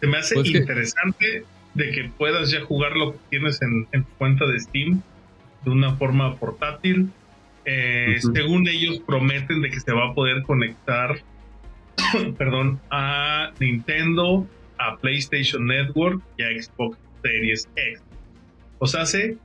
[0.00, 4.10] se me hace pues interesante de que puedas ya jugar lo que tienes en, tu
[4.18, 5.02] cuenta de Steam
[5.64, 7.10] de una forma portátil.
[7.64, 11.18] Eh, según ellos prometen de que se va a poder conectar,
[12.38, 14.46] perdón, a Nintendo,
[14.78, 18.02] a PlayStation Network y a Xbox Series X.
[18.78, 19.36] O sea, sé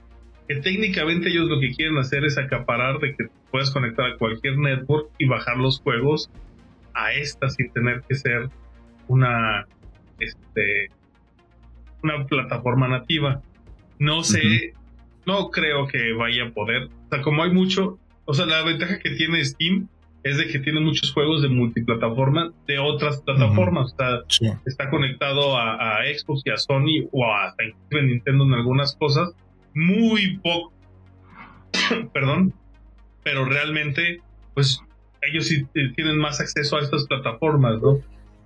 [0.48, 4.58] que técnicamente ellos lo que quieren hacer es acaparar de que puedas conectar a cualquier
[4.58, 6.30] network y bajar los juegos
[6.94, 8.50] a esta sin tener que ser
[9.08, 9.68] una
[10.20, 10.90] este
[12.02, 13.42] una plataforma nativa.
[14.00, 14.74] No sé,
[15.26, 16.84] no creo que vaya a poder.
[16.84, 19.88] O sea, como hay mucho, o sea, la ventaja que tiene Steam
[20.24, 23.94] es de que tiene muchos juegos de multiplataforma de otras plataformas.
[24.66, 27.56] Está conectado a, Xbox y a Sony o a,
[27.92, 29.34] Nintendo en algunas cosas.
[29.74, 30.72] Muy poco.
[32.14, 32.54] Perdón.
[33.24, 34.22] Pero realmente,
[34.54, 34.82] pues
[35.30, 35.66] ellos sí
[35.96, 38.00] tienen más acceso a estas plataformas, ¿no?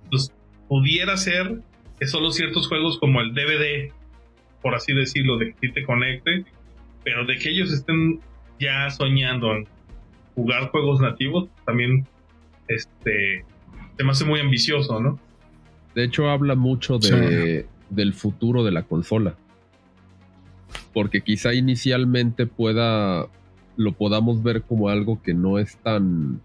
[0.04, 0.32] Entonces,
[0.68, 1.60] pudiera ser
[1.98, 3.92] que solo ciertos juegos como el DVD,
[4.62, 6.44] por así decirlo, de que te conecte,
[7.04, 8.20] pero de que ellos estén
[8.60, 9.66] ya soñando en
[10.34, 12.06] jugar juegos nativos, también
[12.68, 13.44] este
[13.96, 15.18] se me hace muy ambicioso, ¿no?
[15.94, 19.34] De hecho, habla mucho de, del futuro de la consola.
[20.92, 23.26] Porque quizá inicialmente pueda
[23.76, 26.40] lo podamos ver como algo que no es tan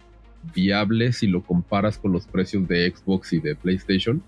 [0.53, 4.21] viable si lo comparas con los precios de Xbox y de PlayStation.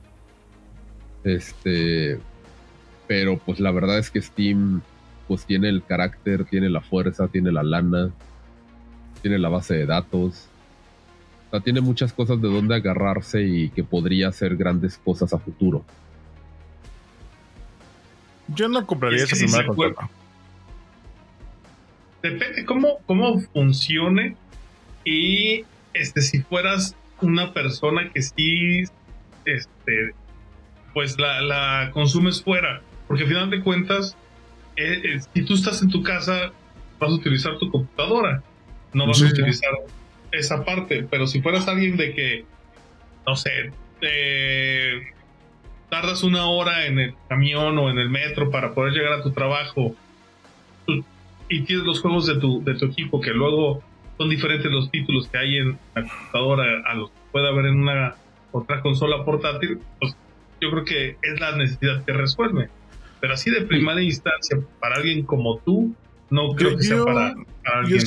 [1.23, 2.19] Este,
[3.07, 4.81] pero pues la verdad es que Steam
[5.27, 8.11] pues tiene el carácter, tiene la fuerza, tiene la lana,
[9.21, 10.47] tiene la base de datos.
[11.47, 15.39] O sea, tiene muchas cosas de donde agarrarse y que podría hacer grandes cosas a
[15.39, 15.83] futuro.
[18.47, 20.09] Yo no compraría esa primera consola.
[22.21, 24.35] Depende cómo, cómo funcione
[25.03, 25.63] y
[25.95, 28.83] este, si fueras una persona que sí,
[29.45, 30.13] este,
[30.93, 34.15] pues la, consumes fuera, porque al final de cuentas,
[34.75, 36.51] eh, eh, si tú estás en tu casa,
[36.99, 38.43] vas a utilizar tu computadora,
[38.93, 39.71] no vas a utilizar
[40.31, 42.45] esa parte, pero si fueras alguien de que,
[43.25, 43.71] no sé,
[45.89, 49.31] tardas una hora en el camión o en el metro para poder llegar a tu
[49.31, 49.95] trabajo
[51.47, 53.83] y tienes los juegos de tu, de tu equipo que luego
[54.17, 57.79] son diferentes los títulos que hay en la computadora a los que puede haber en
[57.79, 58.15] una
[58.51, 60.15] otra consola portátil, pues
[60.61, 62.69] yo creo que es la necesidad que resuelve.
[63.19, 65.93] Pero así de primera instancia, para alguien como tú,
[66.29, 67.35] no creo que sea para,
[67.65, 67.99] alguien.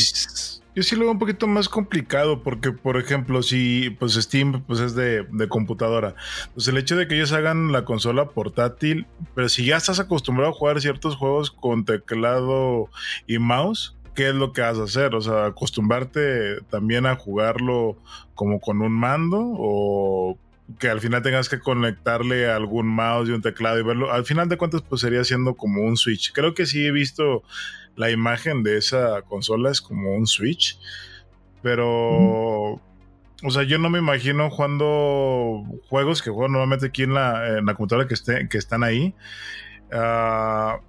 [0.74, 4.78] Yo, sí lo veo un poquito más complicado porque, por ejemplo, si pues Steam pues
[4.78, 6.14] es de, de, computadora,
[6.54, 10.52] pues el hecho de que ellos hagan la consola portátil, pero si ya estás acostumbrado
[10.52, 12.88] a jugar ciertos juegos con teclado
[13.26, 17.96] y mouse, qué es lo que vas a hacer, o sea, acostumbrarte también a jugarlo
[18.34, 20.36] como con un mando o
[20.80, 24.12] que al final tengas que conectarle algún mouse y un teclado y verlo.
[24.12, 26.32] Al final de cuentas, pues sería siendo como un Switch.
[26.32, 27.44] Creo que sí he visto
[27.94, 30.80] la imagen de esa consola, es como un Switch.
[31.62, 37.62] Pero, o sea, yo no me imagino jugando juegos que juego normalmente aquí en la,
[37.76, 39.14] computadora que, esté, que están ahí.
[39.92, 40.87] Uh,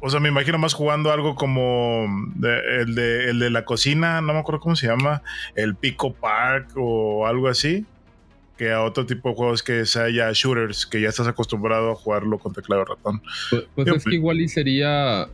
[0.00, 4.32] o sea, me imagino más jugando algo como el, de, el de la cocina, no
[4.32, 5.22] me acuerdo cómo se llama,
[5.56, 7.84] el Pico Park o algo así,
[8.56, 11.94] que a otro tipo de juegos que sea ya shooters, que ya estás acostumbrado a
[11.96, 13.22] jugarlo con teclado ratón.
[13.50, 15.28] Pues, pues es que igual y sería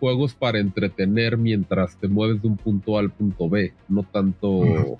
[0.00, 4.98] juegos para entretener mientras te mueves de un punto A al punto B, no tanto,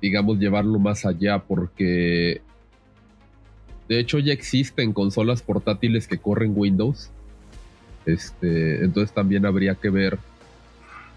[0.00, 2.40] digamos, llevarlo más allá, porque
[3.88, 7.10] de hecho ya existen consolas portátiles que corren Windows
[8.06, 10.18] este, entonces también habría que ver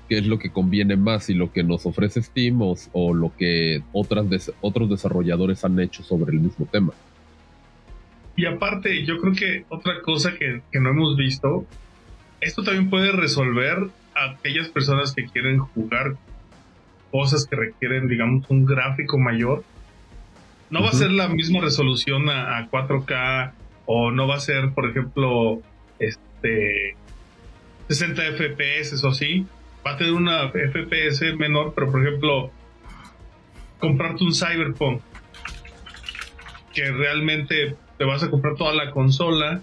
[0.10, 3.84] qué es lo que conviene más, si lo que nos ofrece Steam o, lo que
[3.92, 6.94] otras otros desarrolladores han hecho sobre el mismo tema.
[8.36, 11.66] Y aparte, yo creo que otra cosa que, que no hemos visto,
[12.42, 16.16] esto también puede resolver a aquellas personas que quieren jugar
[17.12, 19.64] cosas que requieren, digamos, un gráfico mayor.
[20.72, 23.52] No va a ser la misma resolución a, a, 4K
[23.86, 25.62] o no va a ser, por ejemplo,
[26.00, 26.33] este,
[27.88, 29.46] 60 FPS o así,
[29.86, 32.52] va a tener una FPS menor, pero por ejemplo,
[33.80, 35.02] comprarte un Cyberpunk,
[36.74, 39.62] que realmente te vas a comprar toda la consola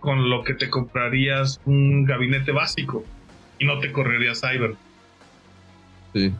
[0.00, 3.04] con lo que te comprarías un gabinete básico
[3.58, 4.74] y no te correría Cyber.
[6.12, 6.32] Sí.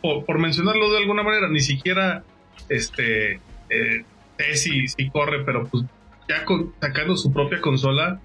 [0.00, 2.22] Por, mencionarlo de alguna manera, ni siquiera
[2.68, 4.04] este eh,
[4.54, 5.84] si, si corre, pero pues
[6.28, 6.44] ya
[6.80, 8.20] sacando su propia consola,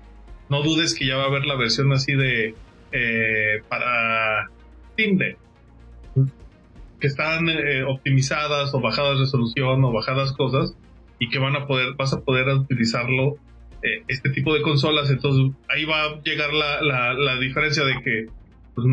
[0.49, 2.55] no dudes que ya va a haber la versión así de
[2.91, 4.49] eh, para
[4.93, 5.17] Steam
[6.99, 10.75] que están eh, optimizadas o bajadas resolución o bajadas cosas
[11.19, 13.35] y que van a poder vas a poder utilizarlo
[13.81, 15.09] eh, este tipo de consolas.
[15.09, 16.81] Entonces ahí va a llegar la,
[17.13, 18.25] la, diferencia de que
[18.73, 18.87] pues,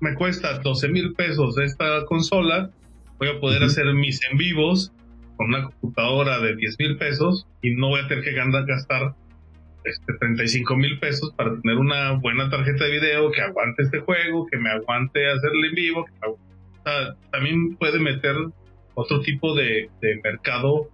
[0.00, 2.70] me cuesta 12 mil pesos esta consola
[3.18, 4.92] voy a poder hacer mis en vivos
[5.36, 9.14] con una computadora de 10 mil pesos y no voy a tener que gastar
[9.86, 14.46] este, 35 mil pesos para tener una buena tarjeta de video que aguante este juego,
[14.46, 16.06] que me aguante hacerle en vivo.
[17.30, 18.34] también puede meter
[18.94, 19.90] otro tipo de,
[20.24, 20.88] mercado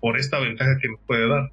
[0.00, 1.50] por esta ventaja que nos puede dar.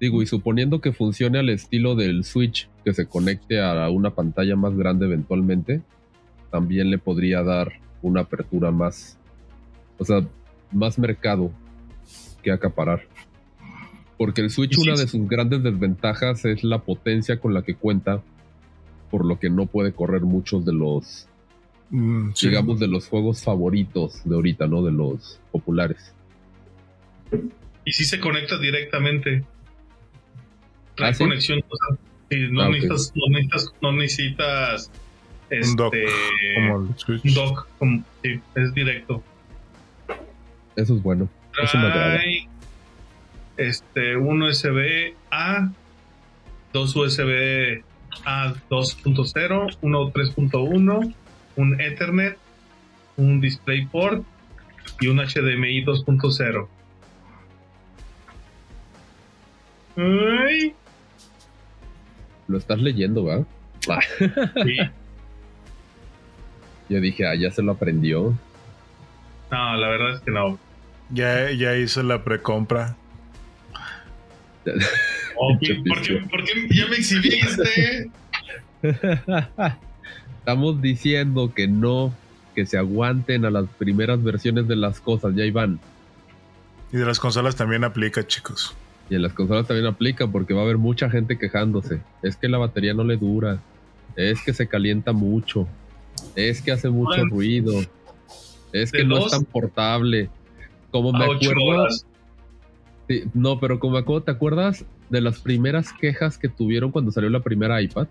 [0.00, 4.56] Digo, y suponiendo que funcione al estilo del Switch, que se conecte a una pantalla
[4.56, 5.82] más grande eventualmente,
[6.50, 7.72] también le podría dar
[8.02, 9.18] una apertura más,
[9.98, 10.22] o sea,
[10.70, 11.52] más mercado
[12.42, 13.06] que acaparar.
[14.24, 18.22] Porque el Switch, una de sus grandes desventajas es la potencia con la que cuenta,
[19.10, 21.26] por lo que no puede correr muchos de los,
[21.90, 22.48] Mm, sí.
[22.48, 24.84] digamos, de los juegos favoritos de ahorita, ¿no?
[24.84, 26.14] De los populares.
[27.84, 29.44] Y si se conecta directamente.
[30.94, 31.24] Trae ¿Ah, sí?
[31.24, 31.60] conexión.
[31.68, 31.98] o sea,
[32.50, 34.90] no, Ah, necesitas, no necesitas, no necesitas
[35.50, 37.24] Un dock, este, Como el Switch.
[37.24, 39.20] un dock, como- sí, es directo.
[40.76, 41.28] Eso es bueno.
[41.60, 42.20] Eso me agrada.
[43.56, 45.70] Este, un USB A,
[46.72, 47.82] dos USB
[48.24, 51.14] A 2.0, uno 3.1,
[51.56, 52.38] un Ethernet,
[53.16, 54.24] un DisplayPort
[55.00, 56.68] y un HDMI 2.0.
[59.96, 60.74] Ay,
[62.48, 63.44] Lo estás leyendo, ¿va?
[63.88, 64.00] Ah,
[64.64, 64.76] sí.
[66.88, 68.34] yo dije, ah, ya se lo aprendió.
[69.50, 70.58] No, la verdad es que no.
[71.10, 72.96] Ya, ya hizo la precompra.
[75.34, 76.14] ¿por, qué, pisto.
[76.30, 78.10] por qué ya me exhibiste?
[80.38, 82.14] Estamos diciendo que no,
[82.54, 85.80] que se aguanten a las primeras versiones de las cosas, ya iban.
[86.92, 88.74] Y de las consolas también aplica, chicos.
[89.08, 92.00] Y en las consolas también aplica porque va a haber mucha gente quejándose.
[92.22, 93.60] Es que la batería no le dura.
[94.16, 95.66] Es que se calienta mucho.
[96.34, 97.80] Es que hace mucho Bueno, ruido.
[98.72, 100.28] Es que no es tan portable.
[100.90, 101.64] Como me acuerdo.
[101.64, 102.06] horas.
[103.08, 107.28] Sí, no, pero como acuerdo, ¿te acuerdas de las primeras quejas que tuvieron cuando salió
[107.30, 108.06] la primera iPad?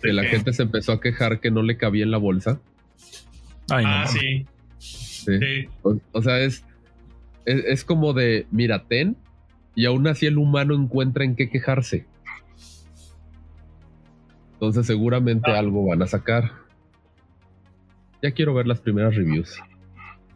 [0.00, 0.28] Que ¿De la qué?
[0.28, 2.60] gente se empezó a quejar que no le cabía en la bolsa.
[3.70, 3.90] Ay, no.
[3.90, 4.46] Ah, sí.
[4.78, 5.38] Sí.
[5.38, 5.68] sí.
[5.82, 6.64] O, o sea, es,
[7.44, 9.16] es, es como de, mira, ten,
[9.74, 12.06] y aún así el humano encuentra en qué quejarse.
[14.54, 15.58] Entonces seguramente Ah.
[15.58, 16.52] algo van a sacar.
[18.22, 19.60] Ya quiero ver las primeras reviews.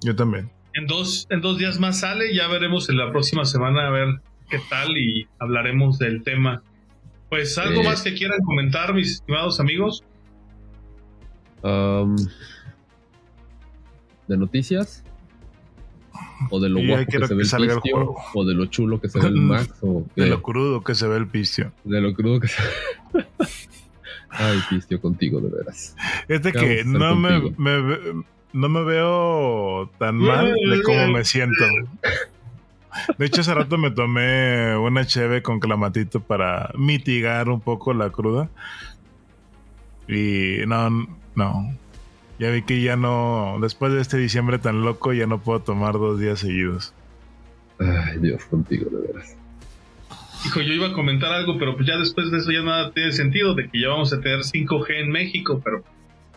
[0.03, 0.50] Yo también.
[0.74, 4.20] En dos, en dos días más sale, ya veremos en la próxima semana a ver
[4.48, 6.62] qué tal y hablaremos del tema.
[7.28, 7.84] Pues algo Eh.
[7.84, 10.02] más que quieran comentar, mis estimados amigos.
[11.62, 12.16] Um,
[14.28, 15.04] ¿De noticias?
[16.50, 17.80] ¿O de lo guapo que se ve que el pistio?
[17.96, 18.16] juego.
[18.34, 19.68] ¿O de lo chulo que se ve el Max?
[19.82, 21.72] ¿O De lo crudo que se ve el pistio.
[21.84, 22.62] de lo crudo que se
[24.30, 25.94] Ay, pistio contigo, de veras.
[26.26, 28.22] Este Ya que no me, me ve-
[28.53, 31.64] no me veo tan mal de cómo me siento.
[33.18, 38.11] De hecho, hace rato me tomé una cheve con clamatito para mitigar un poco la
[38.11, 38.50] cruda.
[40.09, 40.90] Y no,
[41.34, 41.76] no.
[42.38, 45.94] Ya vi que ya no, después de este diciembre tan loco, ya no puedo tomar
[45.94, 46.92] dos días seguidos.
[47.78, 49.36] Ay, Dios, contigo, de veras.
[50.44, 53.12] Hijo, yo iba a comentar algo, pero pues ya después de eso ya nada tiene
[53.12, 55.84] sentido, de que ya vamos a tener 5G en México, pero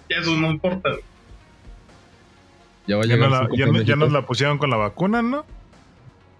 [0.09, 0.91] ya eso no importa.
[2.87, 3.95] Ya va a Ya, llegar no la- 5G ya no- ya México.
[3.97, 5.45] nos la pusieron con la vacuna, ¿no?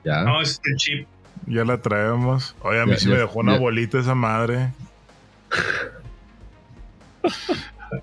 [0.04, 0.22] Ya.
[0.24, 1.08] No, es el chip.
[1.48, 2.56] Ya la traemos.
[2.62, 3.60] Oye, a mí Ya- sí ya- me dejó una ya.
[3.60, 4.72] bolita esa madre.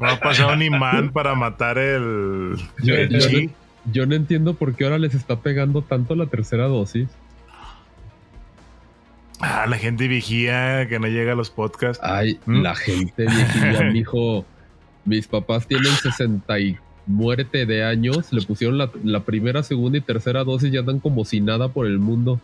[0.00, 3.50] Me ha pasado un imán para matar el, Yo- el yo chi.
[3.92, 7.08] Yo no entiendo por qué ahora les está pegando tanto la tercera dosis.
[9.40, 12.02] Ah, la gente vigía que no llega a los podcasts.
[12.04, 12.62] Ay, ¿Mm?
[12.62, 14.44] la gente viejilla, mijo.
[15.04, 18.32] Mis papás tienen 60 y muerte de años.
[18.32, 21.86] Le pusieron la, la primera, segunda y tercera dosis y andan como si nada por
[21.86, 22.40] el mundo.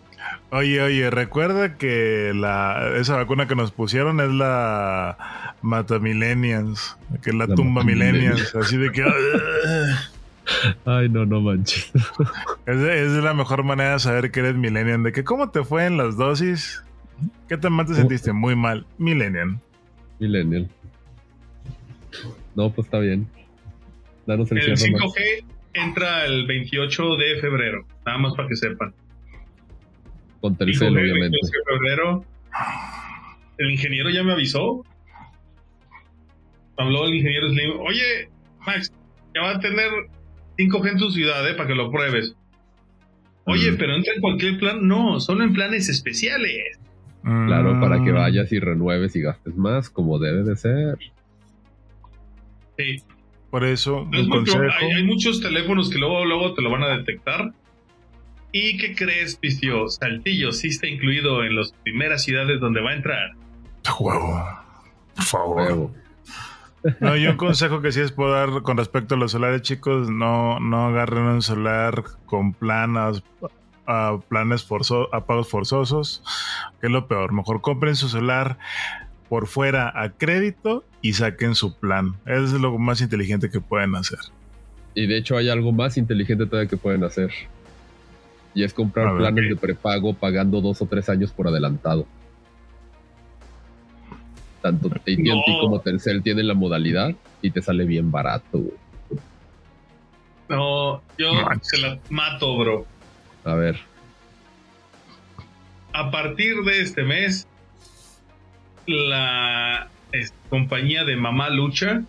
[0.51, 7.37] Oye, oye, recuerda que la, esa vacuna que nos pusieron es la Matamillennials, que es
[7.37, 8.55] la, La tumba millennials.
[8.55, 9.05] Así de que
[10.87, 11.91] Ay, no, no manches.
[12.67, 15.03] es, es la mejor manera de saber que eres millennial.
[15.03, 16.83] De que cómo te fue en las dosis.
[17.49, 18.33] ¿Qué tan mal te sentiste?
[18.33, 18.87] Muy mal.
[18.97, 19.59] Millennial.
[20.19, 20.69] Millennial.
[22.55, 23.27] No, pues está bien.
[24.29, 25.05] Danos el El cierre, Max.
[25.17, 28.95] 5G entra el 28 de febrero, nada más para que sepan.
[30.41, 31.39] Con Telcel, 5G, obviamente.
[31.43, 32.25] 28 de febrero.
[33.57, 34.85] El ingeniero ya me avisó.
[36.77, 37.81] Habló el ingeniero Slim.
[37.81, 38.29] Oye,
[38.67, 38.93] Max,
[39.35, 39.91] ya va a tener
[40.59, 41.55] 5G en tu ciudad, ¿eh?
[41.55, 42.35] Para que lo pruebes.
[43.47, 43.77] Oye, Mm.
[43.79, 44.87] pero entra en cualquier plan.
[44.87, 46.79] No, solo en planes especiales.
[47.23, 48.15] Claro, para que Mm.
[48.15, 50.99] vayas y renueves y gastes más, como debe de ser.
[52.77, 53.03] Sí.
[53.51, 54.75] Por eso, Es un muy pro- consejo.
[54.81, 57.53] hay, hay muchos teléfonos que luego, luego te lo van a detectar.
[58.53, 59.89] ¿Y qué crees, Pistio?
[59.89, 63.31] Saltillo sí está incluido en las primeras ciudades donde va a entrar.
[63.99, 64.43] Huevo.
[65.17, 65.91] Por favor.
[67.01, 70.09] No, yo un consejo que sí les puedo dar con respecto a los celulares, chicos,
[70.11, 73.23] no, no agarren un celular con planas,
[73.87, 76.23] a planes forzosos, a pagos forzosos,
[76.81, 77.33] que es lo peor.
[77.33, 78.59] Mejor compren su celular
[79.29, 82.15] por fuera a crédito y saquen su plan.
[82.27, 84.19] Eso es lo más inteligente que pueden hacer.
[84.95, 87.31] Y de hecho hay algo más inteligente todavía que pueden hacer.
[88.55, 92.07] Y es comprar planes de prepago pagando dos o tres años por adelantado.
[94.63, 95.23] Tanto AT&T
[95.61, 98.61] como Telcel tienen la modalidad y te sale bien barato.
[100.49, 101.31] No, yo
[101.63, 102.87] se la mato, bro.
[103.45, 103.79] A ver.
[105.93, 107.47] A partir de este mes,
[108.89, 109.89] la
[110.49, 112.03] compañía de Mamá Lucha,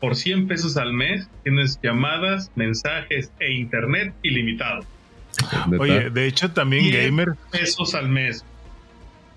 [0.00, 4.84] por 100 pesos al mes, tienes llamadas, mensajes e internet ilimitado.
[5.78, 7.34] Oye, de hecho también Gamer.
[7.50, 8.44] pesos al mes.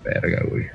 [0.04, 0.66] Verga, güey.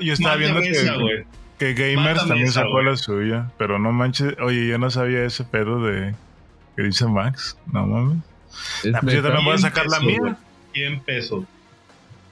[0.00, 1.26] Yo estaba, viendo que,
[1.58, 4.34] que, Gamers también sacó la suya, pero no manches.
[4.40, 6.14] Oye, yo no sabía ese pedo de
[6.76, 7.58] que dice Max.
[7.72, 8.18] No mames.
[8.94, 10.36] Ah, pues yo también voy a sacar la mía.
[10.72, 11.44] 100 pesos.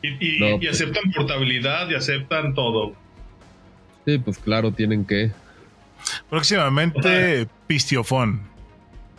[0.02, 0.70] Y, pues.
[0.70, 2.94] aceptan portabilidad y aceptan todo.
[4.06, 5.30] Sí, pues claro, tienen que.
[6.30, 8.40] Próximamente, Pistiofón.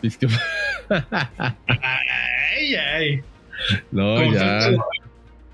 [0.00, 0.40] Pistiofón.
[0.88, 3.20] ay, ay.
[3.92, 4.70] No, ya.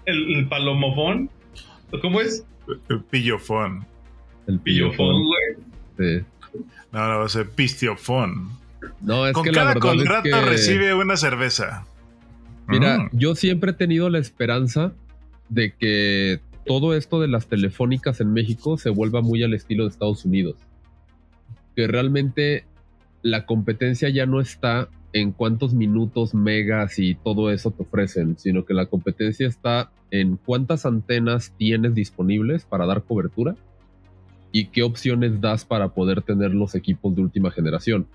[0.06, 1.30] El, palomofón.
[2.00, 2.44] ¿Cómo es?
[2.88, 3.86] El pillofón.
[4.46, 6.20] El pillofón, güey.
[6.20, 6.24] Sí.
[6.92, 8.50] No, no, va a ser pistiofón.
[9.00, 11.84] No, es Con que cada la contrato recibe una cerveza.
[12.66, 13.10] Mira, mm.
[13.12, 14.92] yo siempre he tenido la esperanza
[15.48, 19.90] de que todo esto de las telefónicas en México se vuelva muy al estilo de
[19.90, 20.56] Estados Unidos.
[21.74, 22.64] Que realmente
[23.22, 28.64] la competencia ya no está en cuántos minutos, megas y todo eso te ofrecen, sino
[28.64, 33.56] que la competencia está en cuántas antenas tienes disponibles para dar cobertura
[34.52, 38.06] y qué opciones das para poder tener los equipos de última generación.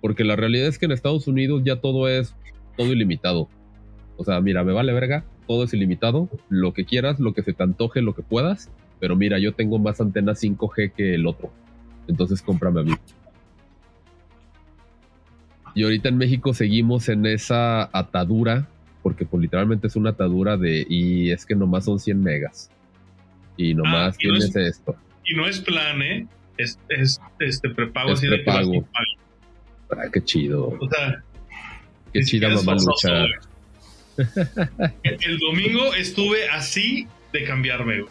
[0.00, 2.34] Porque la realidad es que en Estados Unidos ya todo es
[2.76, 3.48] todo ilimitado.
[4.16, 7.54] O sea, mira, me vale verga, todo es ilimitado, lo que quieras, lo que se
[7.54, 8.70] te antoje, lo que puedas,
[9.00, 11.50] pero mira, yo tengo más antenas 5G que el otro.
[12.06, 12.92] Entonces cómprame a mí.
[15.74, 18.68] Y ahorita en México seguimos en esa atadura,
[19.02, 22.70] porque pues, literalmente es una atadura de, y es que nomás son 100 megas.
[23.56, 24.96] Y nomás ah, tienes esto.
[25.24, 26.26] Y no es plan, ¿eh?
[26.58, 26.78] Es,
[27.38, 28.86] este prepago es prepago.
[29.90, 30.76] Ah, qué chido.
[30.78, 31.22] O sea,
[32.12, 33.24] qué chida mamá lucha.
[35.02, 38.04] El domingo estuve así de cambiarme.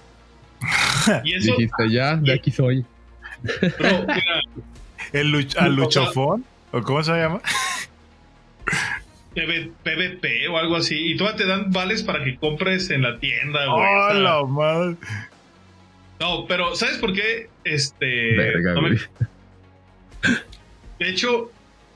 [1.24, 2.86] Y eso, Dijiste ya, de aquí soy.
[3.78, 4.08] Bro,
[5.14, 6.43] ¿El luchofón?
[6.72, 7.41] ¿O cómo se llama?
[9.34, 11.12] PVP o algo así.
[11.12, 13.86] Y todavía te dan vales para que compres en la tienda, güey.
[13.86, 14.95] ¡Oh, la madre!
[16.20, 17.49] No, pero ¿sabes por qué?
[17.64, 18.08] Este.
[20.99, 21.51] De hecho,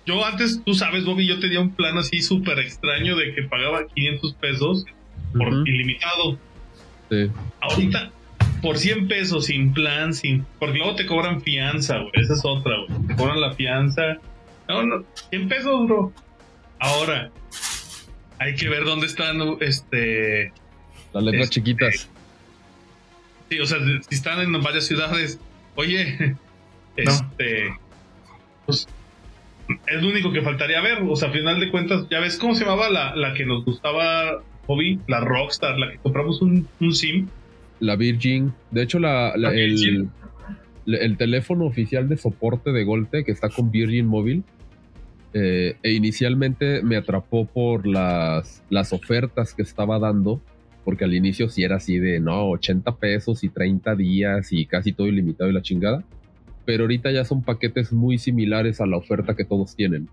[0.05, 3.87] yo antes, tú sabes, Bobby, yo tenía un plan así súper extraño de que pagaba
[3.87, 4.85] 500 pesos
[5.37, 6.39] por ilimitado.
[7.09, 7.29] Sí.
[7.61, 8.11] Ahorita,
[8.61, 10.45] por 100 pesos, sin plan, sin.
[10.59, 12.11] Porque luego te cobran fianza, güey.
[12.13, 13.07] Esa es otra, güey.
[13.07, 14.17] Te cobran la fianza.
[14.67, 16.13] No, no, 100 pesos, bro.
[16.79, 17.31] Ahora,
[18.39, 20.51] hay que ver dónde están, este.
[21.13, 22.09] Las letras este, chiquitas.
[23.49, 23.77] Sí, o sea,
[24.09, 25.39] si están en varias ciudades.
[25.75, 26.35] Oye,
[26.95, 27.77] este.
[28.65, 28.87] Pues
[29.87, 30.99] es lo único que faltaría ver.
[31.07, 33.65] O sea, a final de cuentas, ya ves cómo se llamaba la, la que nos
[33.65, 37.27] gustaba, Hobby, la Rockstar, la que compramos un, un SIM.
[37.79, 38.53] La Virgin.
[38.69, 40.09] De hecho, la, el,
[40.85, 44.43] el, teléfono oficial de soporte de Golte que está con Virgin Móvil.
[45.33, 50.41] Eh, e inicialmente me atrapó por las, las ofertas que estaba dando,
[50.83, 54.91] porque al inicio sí era así de, no, 80 pesos y 30 días y casi
[54.91, 56.03] todo ilimitado y la chingada
[56.65, 60.09] pero ahorita ya son paquetes muy similares a la oferta que todos tienen.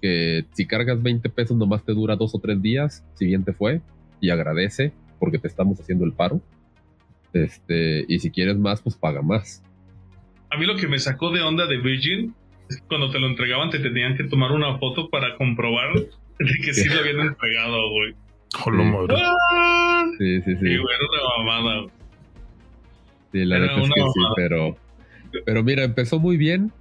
[0.00, 3.52] Que si cargas 20 pesos nomás te dura dos o tres días, si bien te
[3.52, 3.80] fue,
[4.20, 6.40] y agradece porque te estamos haciendo el paro.
[7.32, 9.62] Este, y si quieres más, pues paga más.
[10.50, 12.34] A mí lo que me sacó de onda de Virgin
[12.68, 16.52] es que cuando te lo entregaban te tenían que tomar una foto para comprobar de
[16.64, 18.14] que sí lo habían entregado, güey.
[20.18, 20.66] Sí, sí, sí.
[20.66, 21.86] Y bueno, una mamada.
[23.32, 24.76] Sí, la verdad es que sí, pero
[25.44, 26.72] pero mira, empezó muy bien.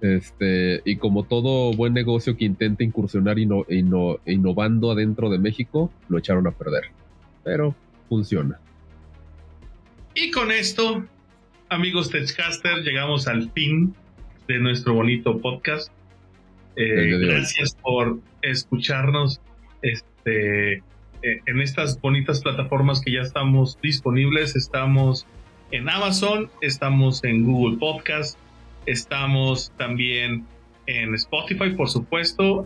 [0.00, 6.46] Este, y como todo buen negocio que intenta incursionar innovando adentro de México, lo echaron
[6.46, 6.84] a perder.
[7.42, 7.74] Pero
[8.08, 8.60] funciona.
[10.14, 11.04] Y con esto,
[11.68, 13.94] amigos Techcaster, llegamos al fin
[14.46, 15.92] de nuestro bonito podcast.
[16.76, 19.40] Eh, gracias por escucharnos
[19.82, 20.82] este, eh,
[21.46, 24.54] en estas bonitas plataformas que ya estamos disponibles.
[24.54, 25.26] Estamos
[25.70, 28.38] en Amazon, estamos en Google Podcast,
[28.86, 30.46] estamos también
[30.86, 32.64] en Spotify, por supuesto.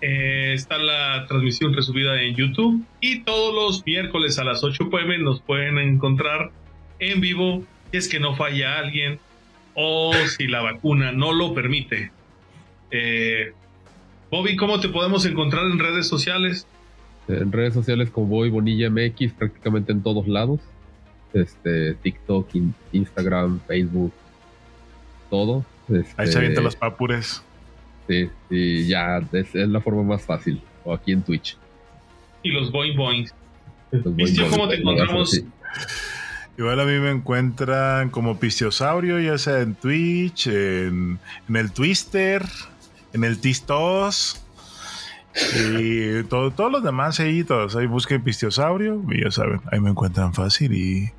[0.00, 5.18] Eh, está la transmisión resubida en YouTube y todos los miércoles a las 8 pm
[5.18, 6.52] nos pueden encontrar
[7.00, 9.18] en vivo si es que no falla alguien
[9.74, 12.12] o si la vacuna no lo permite.
[12.90, 13.52] Eh,
[14.30, 16.66] Bobby, ¿cómo te podemos encontrar en redes sociales?
[17.26, 20.60] En redes sociales como Bobby Bonilla MX, prácticamente en todos lados.
[21.32, 22.48] Este, TikTok,
[22.92, 24.12] Instagram, Facebook,
[25.30, 25.64] todo.
[26.16, 27.42] Ahí se avientan los papures.
[28.08, 30.60] Sí, sí, ya es, la forma más fácil.
[30.84, 31.56] O aquí en Twitch.
[32.42, 33.34] Y los boing boings.
[34.50, 35.42] ¿cómo te encontramos?
[36.56, 41.20] Igual a mí me encuentran como Pistiosaurio, ya sea en Twitch, en,
[41.54, 42.44] el Twister,
[43.12, 44.42] en el Tistos.
[45.54, 49.90] Y todo, todos los demás ahí, todos ahí busquen Pistiosaurio y ya saben, ahí me
[49.90, 51.12] encuentran fácil y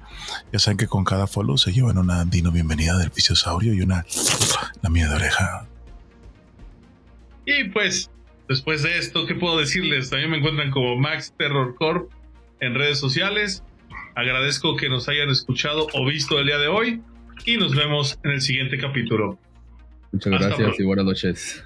[0.51, 4.05] ya saben que con cada follow se llevan una Dino bienvenida del Pistiosaurio y una
[4.82, 5.67] la mía de oreja.
[7.45, 8.09] Y pues,
[8.47, 10.09] después de esto, ¿qué puedo decirles?
[10.09, 12.11] También me encuentran como Max Terror Corp
[12.59, 13.63] en redes sociales.
[14.15, 17.01] Agradezco que nos hayan escuchado o visto el día de hoy
[17.45, 19.39] y nos vemos en el siguiente capítulo.
[20.11, 21.63] Muchas gracias y buenas noches.